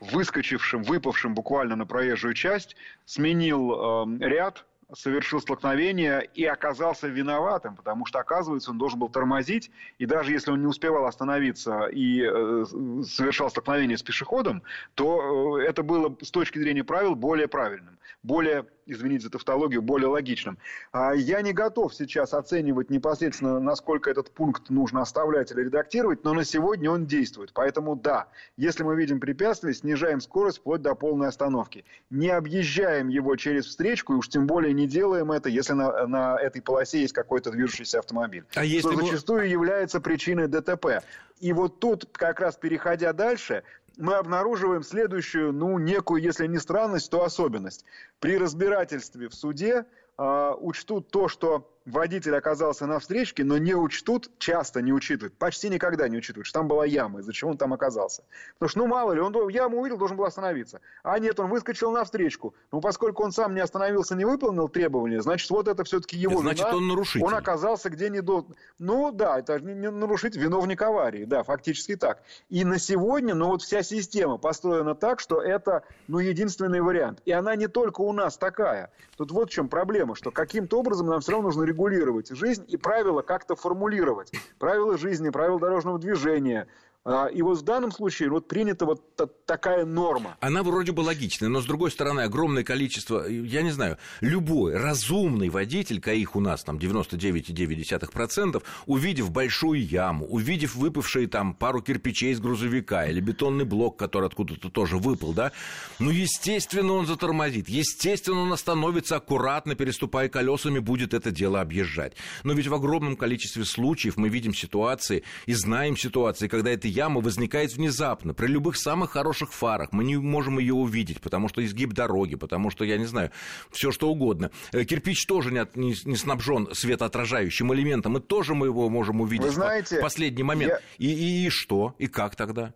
выскочившим, 0.00 0.82
выпавшим 0.82 1.34
буквально 1.34 1.76
на 1.76 1.86
проезжую 1.86 2.34
часть, 2.34 2.76
сменил 3.04 4.18
ряд, 4.20 4.64
совершил 4.92 5.40
столкновение 5.40 6.28
и 6.34 6.44
оказался 6.44 7.08
виноватым, 7.08 7.76
потому 7.76 8.06
что, 8.06 8.18
оказывается, 8.18 8.70
он 8.70 8.78
должен 8.78 8.98
был 8.98 9.08
тормозить, 9.08 9.70
и 9.98 10.06
даже 10.06 10.32
если 10.32 10.50
он 10.50 10.60
не 10.60 10.66
успевал 10.66 11.06
остановиться 11.06 11.86
и 11.86 12.22
э, 12.22 12.64
совершал 13.04 13.50
столкновение 13.50 13.96
с 13.96 14.02
пешеходом, 14.02 14.62
то 14.94 15.58
э, 15.58 15.64
это 15.64 15.82
было 15.82 16.14
с 16.20 16.30
точки 16.30 16.58
зрения 16.58 16.84
правил 16.84 17.14
более 17.14 17.48
правильным, 17.48 17.98
более 18.22 18.66
извините 18.86 19.24
за 19.24 19.30
тавтологию, 19.30 19.82
более 19.82 20.08
логичным. 20.08 20.58
А 20.92 21.12
я 21.14 21.42
не 21.42 21.52
готов 21.52 21.94
сейчас 21.94 22.34
оценивать 22.34 22.90
непосредственно, 22.90 23.60
насколько 23.60 24.10
этот 24.10 24.30
пункт 24.30 24.70
нужно 24.70 25.02
оставлять 25.02 25.50
или 25.52 25.62
редактировать, 25.62 26.24
но 26.24 26.34
на 26.34 26.44
сегодня 26.44 26.90
он 26.90 27.06
действует. 27.06 27.52
Поэтому 27.54 27.96
да, 27.96 28.28
если 28.56 28.82
мы 28.82 28.96
видим 28.96 29.20
препятствие, 29.20 29.74
снижаем 29.74 30.20
скорость 30.20 30.58
вплоть 30.58 30.82
до 30.82 30.94
полной 30.94 31.28
остановки. 31.28 31.84
Не 32.10 32.30
объезжаем 32.30 33.08
его 33.08 33.36
через 33.36 33.66
встречку, 33.66 34.14
и 34.14 34.16
уж 34.16 34.28
тем 34.28 34.46
более 34.46 34.72
не 34.72 34.86
делаем 34.86 35.32
это, 35.32 35.48
если 35.48 35.72
на, 35.72 36.06
на 36.06 36.36
этой 36.38 36.62
полосе 36.62 37.00
есть 37.00 37.12
какой-то 37.12 37.50
движущийся 37.50 37.98
автомобиль. 37.98 38.44
А 38.54 38.64
если 38.64 38.92
что 38.92 39.04
зачастую 39.04 39.48
является 39.48 40.00
причиной 40.00 40.48
ДТП. 40.48 41.02
И 41.40 41.52
вот 41.52 41.80
тут, 41.80 42.08
как 42.12 42.40
раз 42.40 42.56
переходя 42.56 43.12
дальше, 43.12 43.64
мы 43.96 44.14
обнаруживаем 44.14 44.82
следующую, 44.82 45.52
ну, 45.52 45.78
некую, 45.78 46.22
если 46.22 46.46
не 46.46 46.58
странность, 46.58 47.10
то 47.10 47.24
особенность. 47.24 47.84
При 48.20 48.38
разбирательстве 48.38 49.28
в 49.28 49.34
суде 49.34 49.86
э, 50.18 50.54
учтут 50.60 51.08
то, 51.10 51.28
что 51.28 51.73
водитель 51.86 52.34
оказался 52.36 52.86
на 52.86 52.98
встречке, 52.98 53.44
но 53.44 53.58
не 53.58 53.74
учтут, 53.74 54.30
часто 54.38 54.80
не 54.80 54.92
учитывают, 54.92 55.36
почти 55.36 55.68
никогда 55.68 56.08
не 56.08 56.16
учитывают, 56.18 56.46
что 56.46 56.60
там 56.60 56.68
была 56.68 56.86
яма, 56.86 57.20
из-за 57.20 57.32
чего 57.32 57.50
он 57.50 57.58
там 57.58 57.72
оказался. 57.72 58.24
Потому 58.54 58.68
что, 58.68 58.78
ну, 58.80 58.86
мало 58.86 59.12
ли, 59.12 59.20
он 59.20 59.34
яму 59.48 59.80
увидел, 59.80 59.98
должен 59.98 60.16
был 60.16 60.24
остановиться. 60.24 60.80
А 61.02 61.18
нет, 61.18 61.38
он 61.40 61.50
выскочил 61.50 61.90
на 61.90 62.04
встречку. 62.04 62.54
Ну, 62.72 62.80
поскольку 62.80 63.22
он 63.22 63.32
сам 63.32 63.54
не 63.54 63.60
остановился, 63.60 64.14
не 64.14 64.24
выполнил 64.24 64.68
требования, 64.68 65.20
значит, 65.20 65.50
вот 65.50 65.68
это 65.68 65.84
все-таки 65.84 66.16
его 66.16 66.40
Значит, 66.40 66.66
вина. 66.66 66.76
он 66.76 66.88
нарушитель. 66.88 67.26
Он 67.26 67.34
оказался 67.34 67.90
где 67.90 68.08
не 68.08 68.22
до... 68.22 68.46
Ну, 68.78 69.12
да, 69.12 69.38
это 69.38 69.60
не, 69.60 69.90
нарушитель, 69.90 70.40
виновник 70.40 70.80
аварии, 70.82 71.24
да, 71.24 71.42
фактически 71.42 71.96
так. 71.96 72.22
И 72.48 72.64
на 72.64 72.78
сегодня, 72.78 73.34
ну, 73.34 73.48
вот 73.48 73.62
вся 73.62 73.82
система 73.82 74.38
построена 74.38 74.94
так, 74.94 75.20
что 75.20 75.42
это, 75.42 75.82
ну, 76.08 76.18
единственный 76.18 76.80
вариант. 76.80 77.20
И 77.24 77.32
она 77.32 77.56
не 77.56 77.68
только 77.68 78.00
у 78.00 78.12
нас 78.12 78.38
такая. 78.38 78.90
Тут 79.16 79.30
вот 79.30 79.50
в 79.50 79.52
чем 79.52 79.68
проблема, 79.68 80.14
что 80.14 80.30
каким-то 80.30 80.78
образом 80.78 81.08
нам 81.08 81.20
все 81.20 81.32
равно 81.32 81.48
нужно 81.48 81.64
регулировать 81.74 82.30
жизнь 82.30 82.64
и 82.68 82.76
правила 82.76 83.22
как-то 83.22 83.56
формулировать. 83.56 84.32
Правила 84.58 84.96
жизни, 84.96 85.30
правила 85.30 85.58
дорожного 85.58 85.98
движения, 85.98 86.68
и 87.06 87.42
вот 87.42 87.58
в 87.58 87.62
данном 87.62 87.92
случае 87.92 88.30
вот 88.30 88.48
принята 88.48 88.86
вот 88.86 89.02
такая 89.44 89.84
норма. 89.84 90.38
Она 90.40 90.62
вроде 90.62 90.92
бы 90.92 91.00
логичная, 91.00 91.50
но 91.50 91.60
с 91.60 91.66
другой 91.66 91.90
стороны 91.90 92.20
огромное 92.20 92.64
количество, 92.64 93.28
я 93.28 93.60
не 93.60 93.72
знаю, 93.72 93.98
любой 94.22 94.74
разумный 94.76 95.50
водитель, 95.50 96.00
каких 96.00 96.34
у 96.34 96.40
нас 96.40 96.64
там 96.64 96.78
99,9%, 96.78 98.62
увидев 98.86 99.30
большую 99.30 99.86
яму, 99.86 100.26
увидев 100.26 100.76
выпавшие 100.76 101.28
там 101.28 101.52
пару 101.52 101.82
кирпичей 101.82 102.32
из 102.32 102.40
грузовика 102.40 103.06
или 103.06 103.20
бетонный 103.20 103.66
блок, 103.66 103.98
который 103.98 104.28
откуда-то 104.28 104.70
тоже 104.70 104.96
выпал, 104.96 105.34
да, 105.34 105.52
ну, 105.98 106.10
естественно, 106.10 106.94
он 106.94 107.06
затормозит, 107.06 107.68
естественно, 107.68 108.40
он 108.40 108.52
остановится 108.52 109.16
аккуратно, 109.16 109.74
переступая 109.74 110.30
колесами, 110.30 110.78
будет 110.78 111.12
это 111.12 111.30
дело 111.30 111.60
объезжать. 111.60 112.14
Но 112.44 112.54
ведь 112.54 112.68
в 112.68 112.74
огромном 112.74 113.16
количестве 113.16 113.66
случаев 113.66 114.16
мы 114.16 114.30
видим 114.30 114.54
ситуации 114.54 115.22
и 115.44 115.52
знаем 115.52 115.98
ситуации, 115.98 116.48
когда 116.48 116.70
это 116.70 116.93
яма 116.94 117.20
возникает 117.20 117.74
внезапно. 117.74 118.34
При 118.34 118.46
любых 118.46 118.76
самых 118.76 119.10
хороших 119.10 119.52
фарах 119.52 119.92
мы 119.92 120.04
не 120.04 120.16
можем 120.16 120.58
ее 120.58 120.74
увидеть, 120.74 121.20
потому 121.20 121.48
что 121.48 121.64
изгиб 121.64 121.92
дороги, 121.92 122.36
потому 122.36 122.70
что, 122.70 122.84
я 122.84 122.96
не 122.96 123.06
знаю, 123.06 123.30
все 123.70 123.90
что 123.90 124.08
угодно. 124.10 124.50
Э, 124.72 124.84
кирпич 124.84 125.26
тоже 125.26 125.50
не, 125.50 125.66
не, 125.74 125.94
не 126.04 126.16
снабжен 126.16 126.68
светоотражающим 126.72 127.72
элементом, 127.74 128.16
и 128.18 128.20
тоже 128.20 128.54
мы 128.54 128.66
его 128.66 128.88
можем 128.88 129.20
увидеть 129.20 129.46
Вы 129.46 129.52
знаете, 129.52 129.98
в 129.98 130.00
последний 130.00 130.42
момент. 130.42 130.72
Я... 130.98 131.06
И, 131.06 131.12
и, 131.12 131.46
и 131.46 131.50
что? 131.50 131.94
И 131.98 132.06
как 132.06 132.36
тогда? 132.36 132.72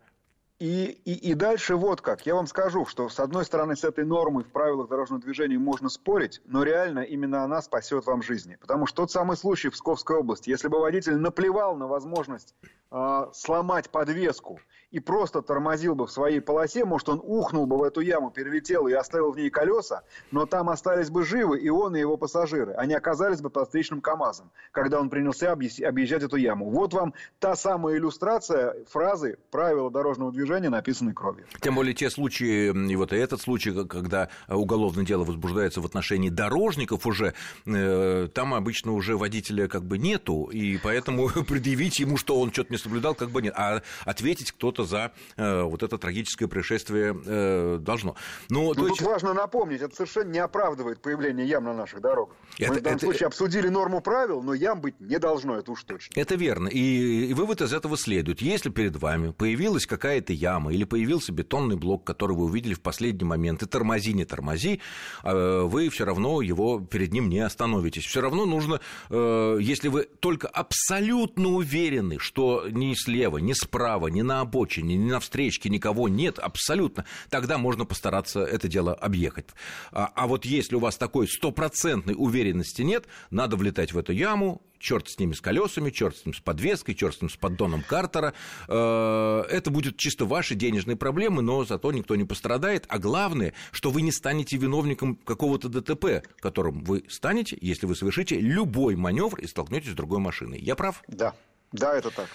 И, 0.59 0.87
и, 1.05 1.13
и 1.13 1.35
дальше 1.35 1.77
вот 1.77 2.01
как. 2.01 2.27
Я 2.27 2.35
вам 2.35 2.49
скажу, 2.49 2.85
что 2.85 3.09
с 3.09 3.21
одной 3.21 3.45
стороны 3.45 3.77
с 3.77 3.85
этой 3.85 4.05
нормой 4.05 4.43
в 4.43 4.49
правилах 4.49 4.89
дорожного 4.89 5.23
движения 5.23 5.57
можно 5.57 5.89
спорить, 5.89 6.41
но 6.47 6.65
реально 6.65 7.01
именно 7.01 7.45
она 7.45 7.63
спасет 7.63 8.07
вам 8.07 8.23
жизни. 8.23 8.57
Потому 8.61 8.87
что 8.87 9.03
тот 9.03 9.13
самый 9.13 9.37
случай 9.37 9.69
в 9.69 9.75
Псковской 9.75 10.17
области, 10.17 10.51
если 10.51 10.67
бы 10.67 10.81
водитель 10.81 11.17
наплевал 11.17 11.77
на 11.77 11.87
возможность 11.87 12.57
э, 12.91 13.27
сломать 13.33 13.91
подвеску 13.91 14.61
и 14.91 15.01
просто 15.01 15.43
тормозил 15.43 15.95
бы 15.95 16.07
в 16.07 16.11
своей 16.11 16.41
полосе, 16.41 16.85
может, 16.85 17.09
он 17.09 17.21
ухнул 17.23 17.67
бы 17.67 17.77
в 17.77 17.83
эту 17.83 18.01
яму, 18.01 18.31
перелетел 18.31 18.87
и 18.89 18.93
оставил 18.93 19.33
в 19.33 19.37
ней 19.37 19.51
колеса, 19.51 20.03
но 20.31 20.47
там 20.47 20.71
остались 20.71 21.11
бы 21.11 21.25
живы 21.25 21.59
и 21.59 21.69
он, 21.69 21.95
и 21.95 22.01
его 22.01 22.17
пассажиры. 22.17 22.73
Они 22.73 22.95
оказались 22.95 23.41
бы 23.41 23.51
под 23.51 23.67
встречным 23.67 24.01
КАМАЗом, 24.01 24.51
когда 24.73 25.01
он 25.01 25.11
принялся 25.11 25.53
объезжать 25.53 26.23
эту 26.23 26.37
яму. 26.37 26.71
Вот 26.71 26.95
вам 26.95 27.15
та 27.39 27.55
самая 27.55 27.97
иллюстрация 27.97 28.77
фразы 28.91 29.39
«правила 29.51 29.91
дорожного 29.91 30.33
движения, 30.33 30.71
написанной 30.71 31.13
кровью». 31.13 31.47
Тем 31.61 31.75
более 31.75 31.95
те 31.95 32.09
случаи, 32.09 32.73
и 32.91 32.97
вот 32.97 33.13
и 33.13 33.17
этот 33.17 33.41
случай, 33.43 33.73
когда 33.87 34.31
уголовное 34.49 35.05
дело 35.05 35.25
возбуждается 35.25 35.81
в 35.81 35.87
отношении 35.87 36.31
дорожников 36.31 37.07
уже, 37.07 37.35
э, 37.67 38.29
там 38.33 38.55
обычно 38.55 38.93
уже 38.93 39.17
водителя 39.17 39.69
как 39.69 39.85
бы 39.85 39.99
нету, 39.99 40.45
и 40.45 40.79
поэтому 40.79 41.29
предъявить 41.49 41.99
ему, 42.01 42.17
что 42.17 42.41
он 42.41 42.53
что-то 42.53 42.73
не 42.73 42.79
соблюдал, 42.79 43.15
как 43.15 43.31
бы 43.31 43.43
нет. 43.43 43.55
А 43.57 43.83
ответить 44.05 44.53
кто-то 44.53 44.78
кто-то 44.79 44.85
за 44.89 45.13
э, 45.37 45.63
вот 45.63 45.83
это 45.83 45.99
трагическое 45.99 46.49
происшествие 46.49 47.17
э, 47.25 47.79
должно. 47.81 48.15
Но, 48.49 48.63
ну, 48.63 48.75
тут 48.75 48.91
есть... 48.91 49.03
важно 49.03 49.35
напомнить, 49.35 49.81
это 49.81 49.95
совершенно 49.95 50.31
не 50.31 50.39
оправдывает 50.39 51.01
появление 51.01 51.47
ям 51.47 51.65
на 51.65 51.75
наших 51.75 52.01
дорогах. 52.01 52.37
Это, 52.59 52.73
Мы 52.73 52.79
в 52.79 52.83
данном 52.83 52.97
это... 52.97 53.07
случае 53.07 53.27
обсудили 53.27 53.69
норму 53.69 54.01
правил, 54.01 54.43
но 54.43 54.55
ям 54.55 54.81
быть 54.81 55.01
не 55.01 55.19
должно, 55.19 55.57
это 55.57 55.73
уж 55.73 55.83
точно. 55.85 56.13
Это 56.19 56.37
верно. 56.37 56.69
И, 56.69 57.31
и 57.31 57.35
вывод 57.35 57.61
из 57.61 57.73
этого 57.73 57.97
следует. 57.97 58.41
Если 58.41 58.71
перед 58.71 58.97
вами 58.97 59.33
появилась 59.33 59.87
какая-то 59.87 60.33
яма 60.33 60.73
или 60.73 60.85
появился 60.85 61.33
бетонный 61.33 61.77
блок, 61.77 62.05
который 62.05 62.37
вы 62.37 62.45
увидели 62.45 62.75
в 62.75 62.81
последний 62.81 63.25
момент, 63.25 63.63
и 63.63 63.67
тормози, 63.67 64.13
не 64.13 64.25
тормози, 64.25 64.81
э, 65.25 65.63
вы 65.63 65.89
все 65.89 66.05
равно 66.05 66.41
его 66.41 66.81
перед 66.81 67.13
ним 67.13 67.29
не 67.29 67.41
остановитесь. 67.41 68.05
Все 68.05 68.21
равно 68.21 68.47
нужно, 68.47 68.81
э, 69.11 69.59
если 69.61 69.89
вы 69.89 70.05
только 70.05 70.47
абсолютно 70.49 71.49
уверены, 71.49 72.19
что 72.19 72.69
ни 72.71 72.95
слева, 72.95 73.39
ни 73.39 73.53
справа, 73.53 74.09
ни 74.09 74.23
на 74.23 74.41
обочине 74.41 74.68
обочине, 74.69 74.97
ни 74.97 75.11
на 75.11 75.21
встречке 75.21 75.69
никого 75.69 76.09
нет 76.09 76.39
абсолютно, 76.39 77.05
тогда 77.31 77.59
можно 77.59 77.85
постараться 77.85 78.45
это 78.45 78.69
дело 78.69 78.95
объехать. 78.95 79.47
А, 79.93 80.11
а 80.15 80.27
вот 80.27 80.45
если 80.45 80.77
у 80.77 80.81
вас 80.81 80.97
такой 80.97 81.27
стопроцентной 81.27 82.15
уверенности 82.17 82.83
нет, 82.83 83.07
надо 83.31 83.57
влетать 83.57 83.93
в 83.93 83.99
эту 83.99 84.13
яму, 84.13 84.63
черт 84.79 85.09
с 85.09 85.19
ними 85.19 85.33
с 85.33 85.41
колесами, 85.41 85.91
черт 85.91 86.17
с 86.17 86.27
ним 86.27 86.35
с 86.35 86.41
подвеской, 86.41 86.95
черт 86.95 87.17
с 87.17 87.23
ним 87.23 87.31
с 87.31 87.37
поддоном 87.37 87.83
Картера. 87.83 88.35
Э, 88.69 89.45
это 89.49 89.71
будет 89.71 89.97
чисто 89.97 90.25
ваши 90.25 90.55
денежные 90.55 90.97
проблемы, 90.97 91.43
но 91.43 91.65
зато 91.65 91.91
никто 91.91 92.15
не 92.15 92.25
пострадает. 92.25 92.85
А 92.89 92.99
главное, 92.99 93.55
что 93.73 93.91
вы 93.91 94.03
не 94.03 94.13
станете 94.13 94.57
виновником 94.57 95.17
какого-то 95.17 95.69
ДТП, 95.69 96.27
которым 96.41 96.85
вы 96.85 97.05
станете, 97.09 97.57
если 97.61 97.87
вы 97.87 97.97
совершите 97.97 98.39
любой 98.39 98.95
маневр 98.97 99.41
и 99.41 99.47
столкнетесь 99.47 99.91
с 99.91 99.95
другой 99.95 100.21
машиной. 100.21 100.61
Я 100.61 100.77
прав? 100.77 101.03
Да, 101.09 101.35
да, 101.73 101.97
это 101.97 102.11
так 102.11 102.29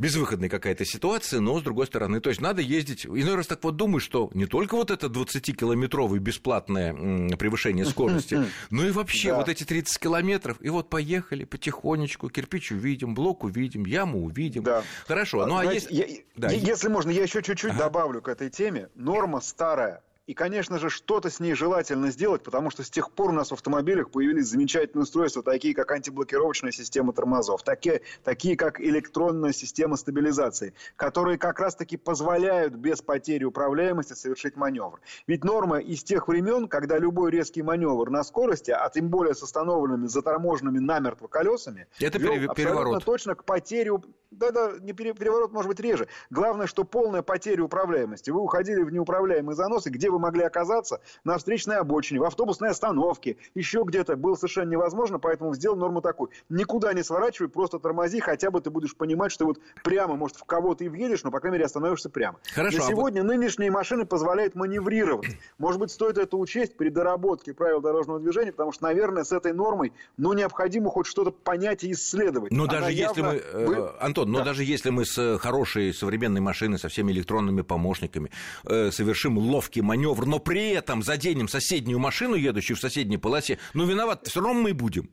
безвыходная 0.00 0.48
какая-то 0.48 0.84
ситуация, 0.86 1.40
но 1.40 1.60
с 1.60 1.62
другой 1.62 1.86
стороны, 1.86 2.20
то 2.20 2.30
есть 2.30 2.40
надо 2.40 2.62
ездить. 2.62 3.04
Иной 3.04 3.34
раз 3.34 3.46
так 3.46 3.62
вот 3.62 3.76
думаю, 3.76 4.00
что 4.00 4.30
не 4.32 4.46
только 4.46 4.74
вот 4.74 4.90
это 4.90 5.08
20-километровое 5.08 6.18
бесплатное 6.18 6.94
превышение 7.36 7.84
скорости, 7.84 8.46
но 8.70 8.86
и 8.86 8.90
вообще 8.90 9.34
вот 9.34 9.48
эти 9.48 9.64
30 9.64 9.98
километров, 9.98 10.56
и 10.60 10.70
вот 10.70 10.88
поехали 10.88 11.44
потихонечку, 11.44 12.30
кирпич 12.30 12.72
увидим, 12.72 13.14
блок 13.14 13.44
увидим, 13.44 13.84
яму 13.84 14.24
увидим. 14.24 14.62
Да. 14.62 14.82
Хорошо, 15.06 15.46
ну 15.46 15.58
а 15.58 15.64
если... 15.64 16.24
Если 16.34 16.88
можно, 16.88 17.10
я 17.10 17.22
еще 17.22 17.42
чуть-чуть 17.42 17.76
добавлю 17.76 18.22
к 18.22 18.28
этой 18.28 18.48
теме. 18.48 18.88
Норма 18.94 19.42
старая, 19.42 20.02
и, 20.26 20.34
конечно 20.34 20.78
же, 20.78 20.90
что-то 20.90 21.28
с 21.28 21.40
ней 21.40 21.54
желательно 21.54 22.10
сделать, 22.10 22.42
потому 22.42 22.70
что 22.70 22.84
с 22.84 22.90
тех 22.90 23.10
пор 23.10 23.30
у 23.30 23.32
нас 23.32 23.50
в 23.50 23.54
автомобилях 23.54 24.10
появились 24.10 24.46
замечательные 24.46 25.02
устройства, 25.02 25.42
такие 25.42 25.74
как 25.74 25.90
антиблокировочная 25.90 26.72
система 26.72 27.12
тормозов, 27.12 27.62
такие, 27.62 28.02
такие 28.22 28.56
как 28.56 28.80
электронная 28.80 29.52
система 29.52 29.96
стабилизации, 29.96 30.74
которые 30.96 31.38
как 31.38 31.58
раз-таки 31.58 31.96
позволяют 31.96 32.74
без 32.74 33.02
потери 33.02 33.44
управляемости 33.44 34.12
совершить 34.12 34.56
маневр. 34.56 35.00
Ведь 35.26 35.42
норма 35.42 35.78
из 35.78 36.04
тех 36.04 36.28
времен, 36.28 36.68
когда 36.68 36.98
любой 36.98 37.30
резкий 37.30 37.62
маневр 37.62 38.10
на 38.10 38.22
скорости, 38.22 38.70
а 38.70 38.88
тем 38.90 39.08
более 39.08 39.34
с 39.34 39.42
установленными 39.42 40.06
заторможенными 40.06 40.78
намертво 40.78 41.26
колесами, 41.26 41.88
это 41.98 42.18
вел 42.18 42.54
переворот. 42.54 43.04
точно 43.04 43.34
к 43.34 43.44
потере 43.44 43.90
да-да, 44.30 44.74
не 44.80 44.92
переворот 44.92 45.52
может 45.52 45.68
быть 45.68 45.80
реже. 45.80 46.06
Главное, 46.30 46.68
что 46.68 46.84
полная 46.84 47.22
потеря 47.22 47.64
управляемости. 47.64 48.30
Вы 48.30 48.40
уходили 48.40 48.82
в 48.82 48.92
неуправляемые 48.92 49.56
заносы, 49.56 49.90
где 49.90 50.08
вы 50.08 50.19
могли 50.20 50.42
оказаться? 50.42 51.00
На 51.24 51.38
встречной 51.38 51.76
обочине, 51.76 52.20
в 52.20 52.24
автобусной 52.24 52.70
остановке, 52.70 53.36
еще 53.54 53.82
где-то. 53.84 54.16
Было 54.16 54.34
совершенно 54.34 54.70
невозможно, 54.70 55.18
поэтому 55.18 55.54
сделал 55.54 55.76
норму 55.76 56.00
такую. 56.00 56.30
Никуда 56.48 56.92
не 56.92 57.02
сворачивай, 57.02 57.48
просто 57.48 57.78
тормози, 57.78 58.20
хотя 58.20 58.50
бы 58.50 58.60
ты 58.60 58.70
будешь 58.70 58.96
понимать, 58.96 59.32
что 59.32 59.46
вот 59.46 59.58
прямо, 59.82 60.16
может, 60.16 60.36
в 60.36 60.44
кого 60.44 60.74
ты 60.74 60.88
въедешь, 60.88 61.24
но, 61.24 61.30
по 61.30 61.40
крайней 61.40 61.56
мере, 61.56 61.66
остановишься 61.66 62.10
прямо. 62.10 62.38
Хорошо. 62.52 62.78
На 62.78 62.84
а 62.84 62.88
сегодня 62.88 63.22
нынешние 63.22 63.70
машины 63.70 64.04
позволяют 64.06 64.54
маневрировать. 64.54 65.36
Может 65.58 65.80
быть, 65.80 65.90
стоит 65.90 66.18
это 66.18 66.36
учесть 66.36 66.76
при 66.76 66.90
доработке 66.90 67.54
правил 67.54 67.80
дорожного 67.80 68.20
движения, 68.20 68.52
потому 68.52 68.72
что, 68.72 68.84
наверное, 68.84 69.24
с 69.24 69.32
этой 69.32 69.52
нормой, 69.52 69.92
ну, 70.16 70.32
необходимо 70.32 70.90
хоть 70.90 71.06
что-то 71.06 71.30
понять 71.30 71.84
и 71.84 71.92
исследовать. 71.92 72.52
Но 72.52 72.64
Она 72.64 72.72
даже 72.72 72.92
если 72.92 73.22
мы, 73.22 73.34
э, 73.34 73.90
Антон, 74.00 74.30
но 74.30 74.38
да. 74.38 74.44
даже 74.44 74.64
если 74.64 74.90
мы 74.90 75.04
с 75.04 75.38
хорошей 75.38 75.92
современной 75.94 76.40
машиной, 76.40 76.78
со 76.78 76.88
всеми 76.88 77.12
электронными 77.12 77.62
помощниками 77.62 78.30
э, 78.64 78.90
совершим 78.90 79.38
ловкий 79.38 79.82
маневр, 79.82 79.99
но 80.00 80.38
при 80.38 80.70
этом 80.70 81.02
заденем 81.02 81.48
соседнюю 81.48 81.98
машину, 81.98 82.34
едущую 82.34 82.76
в 82.76 82.80
соседней 82.80 83.18
полосе, 83.18 83.58
ну, 83.74 83.86
виноват 83.86 84.26
все 84.26 84.40
равно 84.40 84.60
мы 84.60 84.74
будем. 84.74 85.10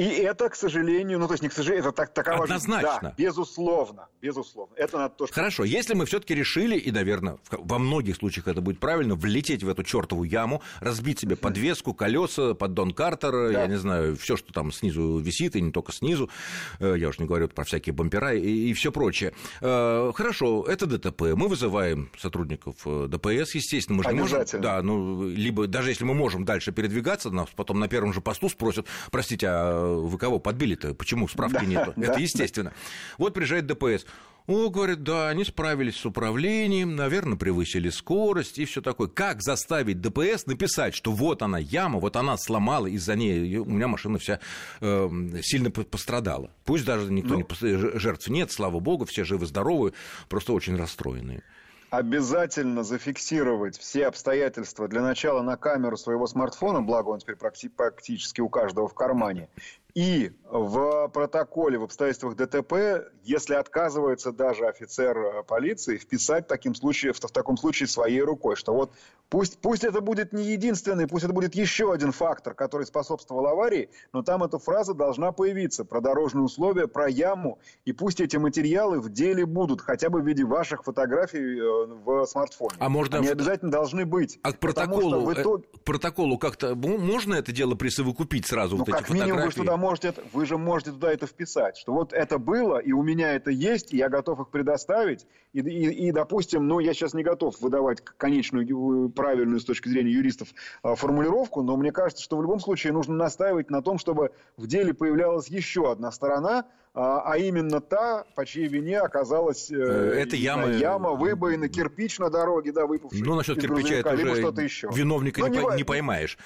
И 0.00 0.04
это, 0.22 0.48
к 0.48 0.54
сожалению, 0.54 1.18
ну 1.18 1.26
то 1.26 1.34
есть 1.34 1.42
не 1.42 1.50
к 1.50 1.52
сожалению, 1.52 1.86
это 1.88 1.94
так, 1.94 2.14
такова 2.14 2.44
Однозначно. 2.44 2.98
Да, 3.02 3.14
безусловно, 3.18 4.08
безусловно. 4.22 4.72
Это 4.76 4.96
надо 4.96 5.14
тоже... 5.14 5.32
Хорошо, 5.34 5.64
если 5.64 5.92
мы 5.92 6.06
все-таки 6.06 6.34
решили, 6.34 6.78
и, 6.78 6.90
наверное, 6.90 7.36
во 7.50 7.78
многих 7.78 8.16
случаях 8.16 8.48
это 8.48 8.62
будет 8.62 8.80
правильно, 8.80 9.14
влететь 9.14 9.62
в 9.62 9.68
эту 9.68 9.82
чертову 9.82 10.24
яму, 10.24 10.62
разбить 10.80 11.18
себе 11.20 11.36
подвеску, 11.36 11.92
колеса, 11.92 12.54
поддон 12.54 12.92
Картер, 12.94 13.52
да. 13.52 13.60
я 13.60 13.66
не 13.66 13.76
знаю, 13.76 14.16
все, 14.16 14.38
что 14.38 14.54
там 14.54 14.72
снизу 14.72 15.18
висит, 15.18 15.54
и 15.54 15.60
не 15.60 15.70
только 15.70 15.92
снизу, 15.92 16.30
э, 16.78 16.94
я 16.96 17.10
уже 17.10 17.20
не 17.20 17.26
говорю 17.26 17.48
про 17.48 17.64
всякие 17.64 17.92
бампера 17.92 18.32
и, 18.32 18.70
и 18.70 18.72
все 18.72 18.92
прочее. 18.92 19.34
Э, 19.60 20.12
хорошо, 20.14 20.64
это 20.64 20.86
ДТП, 20.86 21.34
мы 21.34 21.46
вызываем 21.46 22.10
сотрудников 22.18 22.76
э, 22.86 23.06
ДПС, 23.06 23.54
естественно, 23.54 23.98
мы 23.98 24.04
же 24.04 24.14
не 24.14 24.20
можем... 24.20 24.46
Да, 24.62 24.80
ну, 24.80 25.28
либо 25.28 25.66
даже 25.66 25.90
если 25.90 26.04
мы 26.04 26.14
можем 26.14 26.46
дальше 26.46 26.72
передвигаться, 26.72 27.28
нас 27.30 27.48
потом 27.54 27.78
на 27.78 27.88
первом 27.88 28.14
же 28.14 28.22
посту 28.22 28.48
спросят, 28.48 28.86
простите, 29.10 29.46
а 29.50 29.89
вы 29.94 30.18
кого 30.18 30.38
подбили-то? 30.38 30.94
Почему 30.94 31.28
справки 31.28 31.60
да, 31.60 31.64
нету? 31.64 31.92
Да, 31.96 32.12
Это 32.12 32.20
естественно. 32.20 32.70
Да. 32.70 32.76
Вот 33.18 33.34
приезжает 33.34 33.66
ДПС. 33.66 34.06
О, 34.46 34.68
говорит, 34.68 35.02
да, 35.02 35.28
они 35.28 35.44
справились 35.44 35.96
с 35.96 36.04
управлением, 36.04 36.96
наверное, 36.96 37.36
превысили 37.36 37.88
скорость 37.88 38.58
и 38.58 38.64
все 38.64 38.80
такое. 38.80 39.08
Как 39.08 39.42
заставить 39.42 40.00
ДПС 40.00 40.46
написать, 40.46 40.94
что 40.94 41.12
вот 41.12 41.42
она 41.42 41.58
яма, 41.58 42.00
вот 42.00 42.16
она 42.16 42.36
сломала, 42.36 42.86
из-за 42.86 43.14
нее 43.14 43.60
у 43.60 43.66
меня 43.66 43.86
машина 43.86 44.18
вся 44.18 44.40
э, 44.80 45.08
сильно 45.42 45.70
пострадала. 45.70 46.50
Пусть 46.64 46.84
даже 46.84 47.12
никто 47.12 47.34
ну, 47.34 47.46
не 47.60 47.98
жертв 47.98 48.28
нет, 48.28 48.50
слава 48.50 48.80
богу, 48.80 49.04
все 49.04 49.24
живы-здоровы, 49.24 49.92
просто 50.28 50.52
очень 50.52 50.76
расстроенные 50.76 51.42
обязательно 51.90 52.84
зафиксировать 52.84 53.76
все 53.78 54.06
обстоятельства 54.06 54.88
для 54.88 55.02
начала 55.02 55.42
на 55.42 55.56
камеру 55.56 55.96
своего 55.96 56.26
смартфона, 56.26 56.80
благо 56.80 57.10
он 57.10 57.18
теперь 57.18 57.36
практически 57.36 58.40
у 58.40 58.48
каждого 58.48 58.88
в 58.88 58.94
кармане, 58.94 59.48
И 59.94 60.32
в 60.50 61.08
протоколе, 61.08 61.78
в 61.78 61.84
обстоятельствах 61.84 62.36
ДТП, 62.36 63.08
если 63.22 63.54
отказывается 63.54 64.32
даже 64.32 64.66
офицер 64.66 65.16
э, 65.16 65.42
полиции, 65.44 65.96
вписать 65.96 66.44
в, 66.44 66.48
таким 66.48 66.74
случае, 66.74 67.12
в, 67.12 67.20
таком 67.20 67.56
случае 67.56 67.86
своей 67.86 68.20
рукой, 68.20 68.56
что 68.56 68.74
вот 68.74 68.92
пусть, 69.28 69.58
пусть 69.58 69.84
это 69.84 70.00
будет 70.00 70.32
не 70.32 70.44
единственный, 70.44 71.06
пусть 71.06 71.24
это 71.24 71.32
будет 71.32 71.54
еще 71.54 71.92
один 71.92 72.12
фактор, 72.12 72.54
который 72.54 72.86
способствовал 72.86 73.46
аварии, 73.46 73.90
но 74.12 74.22
там 74.22 74.42
эта 74.42 74.58
фраза 74.58 74.92
должна 74.92 75.32
появиться 75.32 75.84
про 75.84 76.00
дорожные 76.00 76.42
условия, 76.42 76.88
про 76.88 77.08
яму, 77.08 77.60
и 77.84 77.92
пусть 77.92 78.20
эти 78.20 78.36
материалы 78.36 79.00
в 79.00 79.08
деле 79.10 79.46
будут, 79.46 79.80
хотя 79.80 80.10
бы 80.10 80.20
в 80.20 80.26
виде 80.26 80.44
ваших 80.44 80.82
фотографий 80.82 81.58
э, 81.58 81.86
в 82.04 82.26
смартфоне. 82.26 82.76
А 82.78 82.88
можно... 82.88 83.18
Они 83.18 83.28
обязательно 83.28 83.70
должны 83.70 84.04
быть. 84.04 84.40
А 84.42 84.52
к 84.52 84.58
протоколу, 84.58 85.32
итоге... 85.32 85.64
к 85.64 85.84
протоколу 85.84 86.38
как-то 86.38 86.74
можно 86.74 87.34
это 87.34 87.52
дело 87.52 87.76
присовокупить 87.76 88.46
сразу, 88.46 88.76
ну, 88.76 88.84
вот 88.84 88.90
как 88.90 89.02
эти 89.02 89.12
минимум 89.12 89.30
фотографии? 89.30 89.58
вы 89.60 89.64
туда 89.64 89.76
можете, 89.80 90.14
вы 90.32 90.46
же 90.46 90.58
можете 90.58 90.92
туда 90.92 91.12
это 91.12 91.26
вписать, 91.26 91.76
что 91.76 91.92
вот 91.92 92.12
это 92.12 92.38
было, 92.38 92.78
и 92.78 92.92
у 92.92 93.02
меня 93.02 93.32
это 93.32 93.50
есть, 93.50 93.92
и 93.92 93.96
я 93.96 94.08
готов 94.08 94.40
их 94.40 94.50
предоставить, 94.50 95.26
и, 95.52 95.60
и, 95.60 96.08
и 96.08 96.12
допустим, 96.12 96.68
ну, 96.68 96.78
я 96.78 96.94
сейчас 96.94 97.14
не 97.14 97.24
готов 97.24 97.60
выдавать 97.60 98.00
конечную, 98.02 99.10
правильную 99.10 99.58
с 99.58 99.64
точки 99.64 99.88
зрения 99.88 100.12
юристов 100.12 100.48
а, 100.82 100.94
формулировку, 100.94 101.62
но 101.62 101.76
мне 101.76 101.90
кажется, 101.90 102.22
что 102.22 102.36
в 102.36 102.42
любом 102.42 102.60
случае 102.60 102.92
нужно 102.92 103.14
настаивать 103.14 103.70
на 103.70 103.82
том, 103.82 103.98
чтобы 103.98 104.30
в 104.56 104.66
деле 104.66 104.94
появлялась 104.94 105.48
еще 105.48 105.90
одна 105.90 106.12
сторона, 106.12 106.66
а, 106.92 107.22
а 107.24 107.38
именно 107.38 107.80
та, 107.80 108.24
по 108.34 108.44
чьей 108.44 108.66
вине 108.66 108.98
оказалась 108.98 109.70
э, 109.70 109.76
э 109.76 110.22
это 110.22 110.36
яма, 110.36 110.70
яма, 110.70 111.12
выбоина, 111.12 111.68
кирпич 111.68 112.18
на 112.18 112.30
дороге, 112.30 112.72
да, 112.72 112.86
выпавший. 112.86 113.22
Ну, 113.22 113.36
насчет 113.36 113.60
кирпича 113.60 113.94
это 113.96 114.14
уже 114.14 114.88
виновника 114.92 115.46
ну, 115.46 115.74
не 115.74 115.84
поймаешь. 115.84 116.36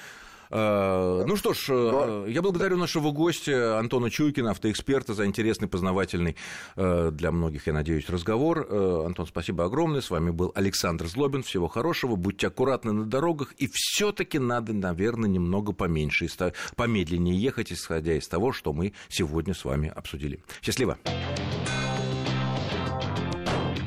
Э, 0.50 1.24
ну 1.26 1.37
что 1.37 1.54
ж, 1.54 1.66
э, 1.70 2.26
я 2.28 2.42
благодарю 2.42 2.76
нашего 2.76 3.11
гостя 3.11 3.78
Антона 3.78 4.11
Чуйкина, 4.11 4.50
автоэксперта, 4.50 5.14
за 5.14 5.26
интересный, 5.26 5.68
познавательный 5.68 6.37
э, 6.76 7.11
для 7.12 7.33
многих, 7.33 7.66
я 7.66 7.72
надеюсь, 7.72 8.09
разговор. 8.09 8.66
Антон, 9.04 9.26
спасибо 9.26 9.64
огромное. 9.64 10.00
С 10.00 10.11
вами 10.11 10.30
был 10.30 10.52
Александр 10.54 11.07
Злобин. 11.07 11.42
Всего 11.42 11.68
хорошего. 11.68 12.16
Будьте 12.16 12.48
аккуратны 12.48 12.92
на 12.92 13.04
дорогах. 13.04 13.52
И 13.59 13.68
все 13.72 14.12
таки 14.12 14.38
надо, 14.38 14.72
наверное, 14.72 15.28
немного 15.28 15.72
поменьше, 15.72 16.28
помедленнее 16.76 17.37
ехать, 17.37 17.72
исходя 17.72 18.14
из 18.14 18.26
того, 18.28 18.52
что 18.52 18.72
мы 18.72 18.92
сегодня 19.09 19.54
с 19.54 19.64
вами 19.64 19.92
обсудили. 19.94 20.40
Счастливо. 20.62 20.98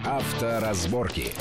Авторазборки. 0.06 1.34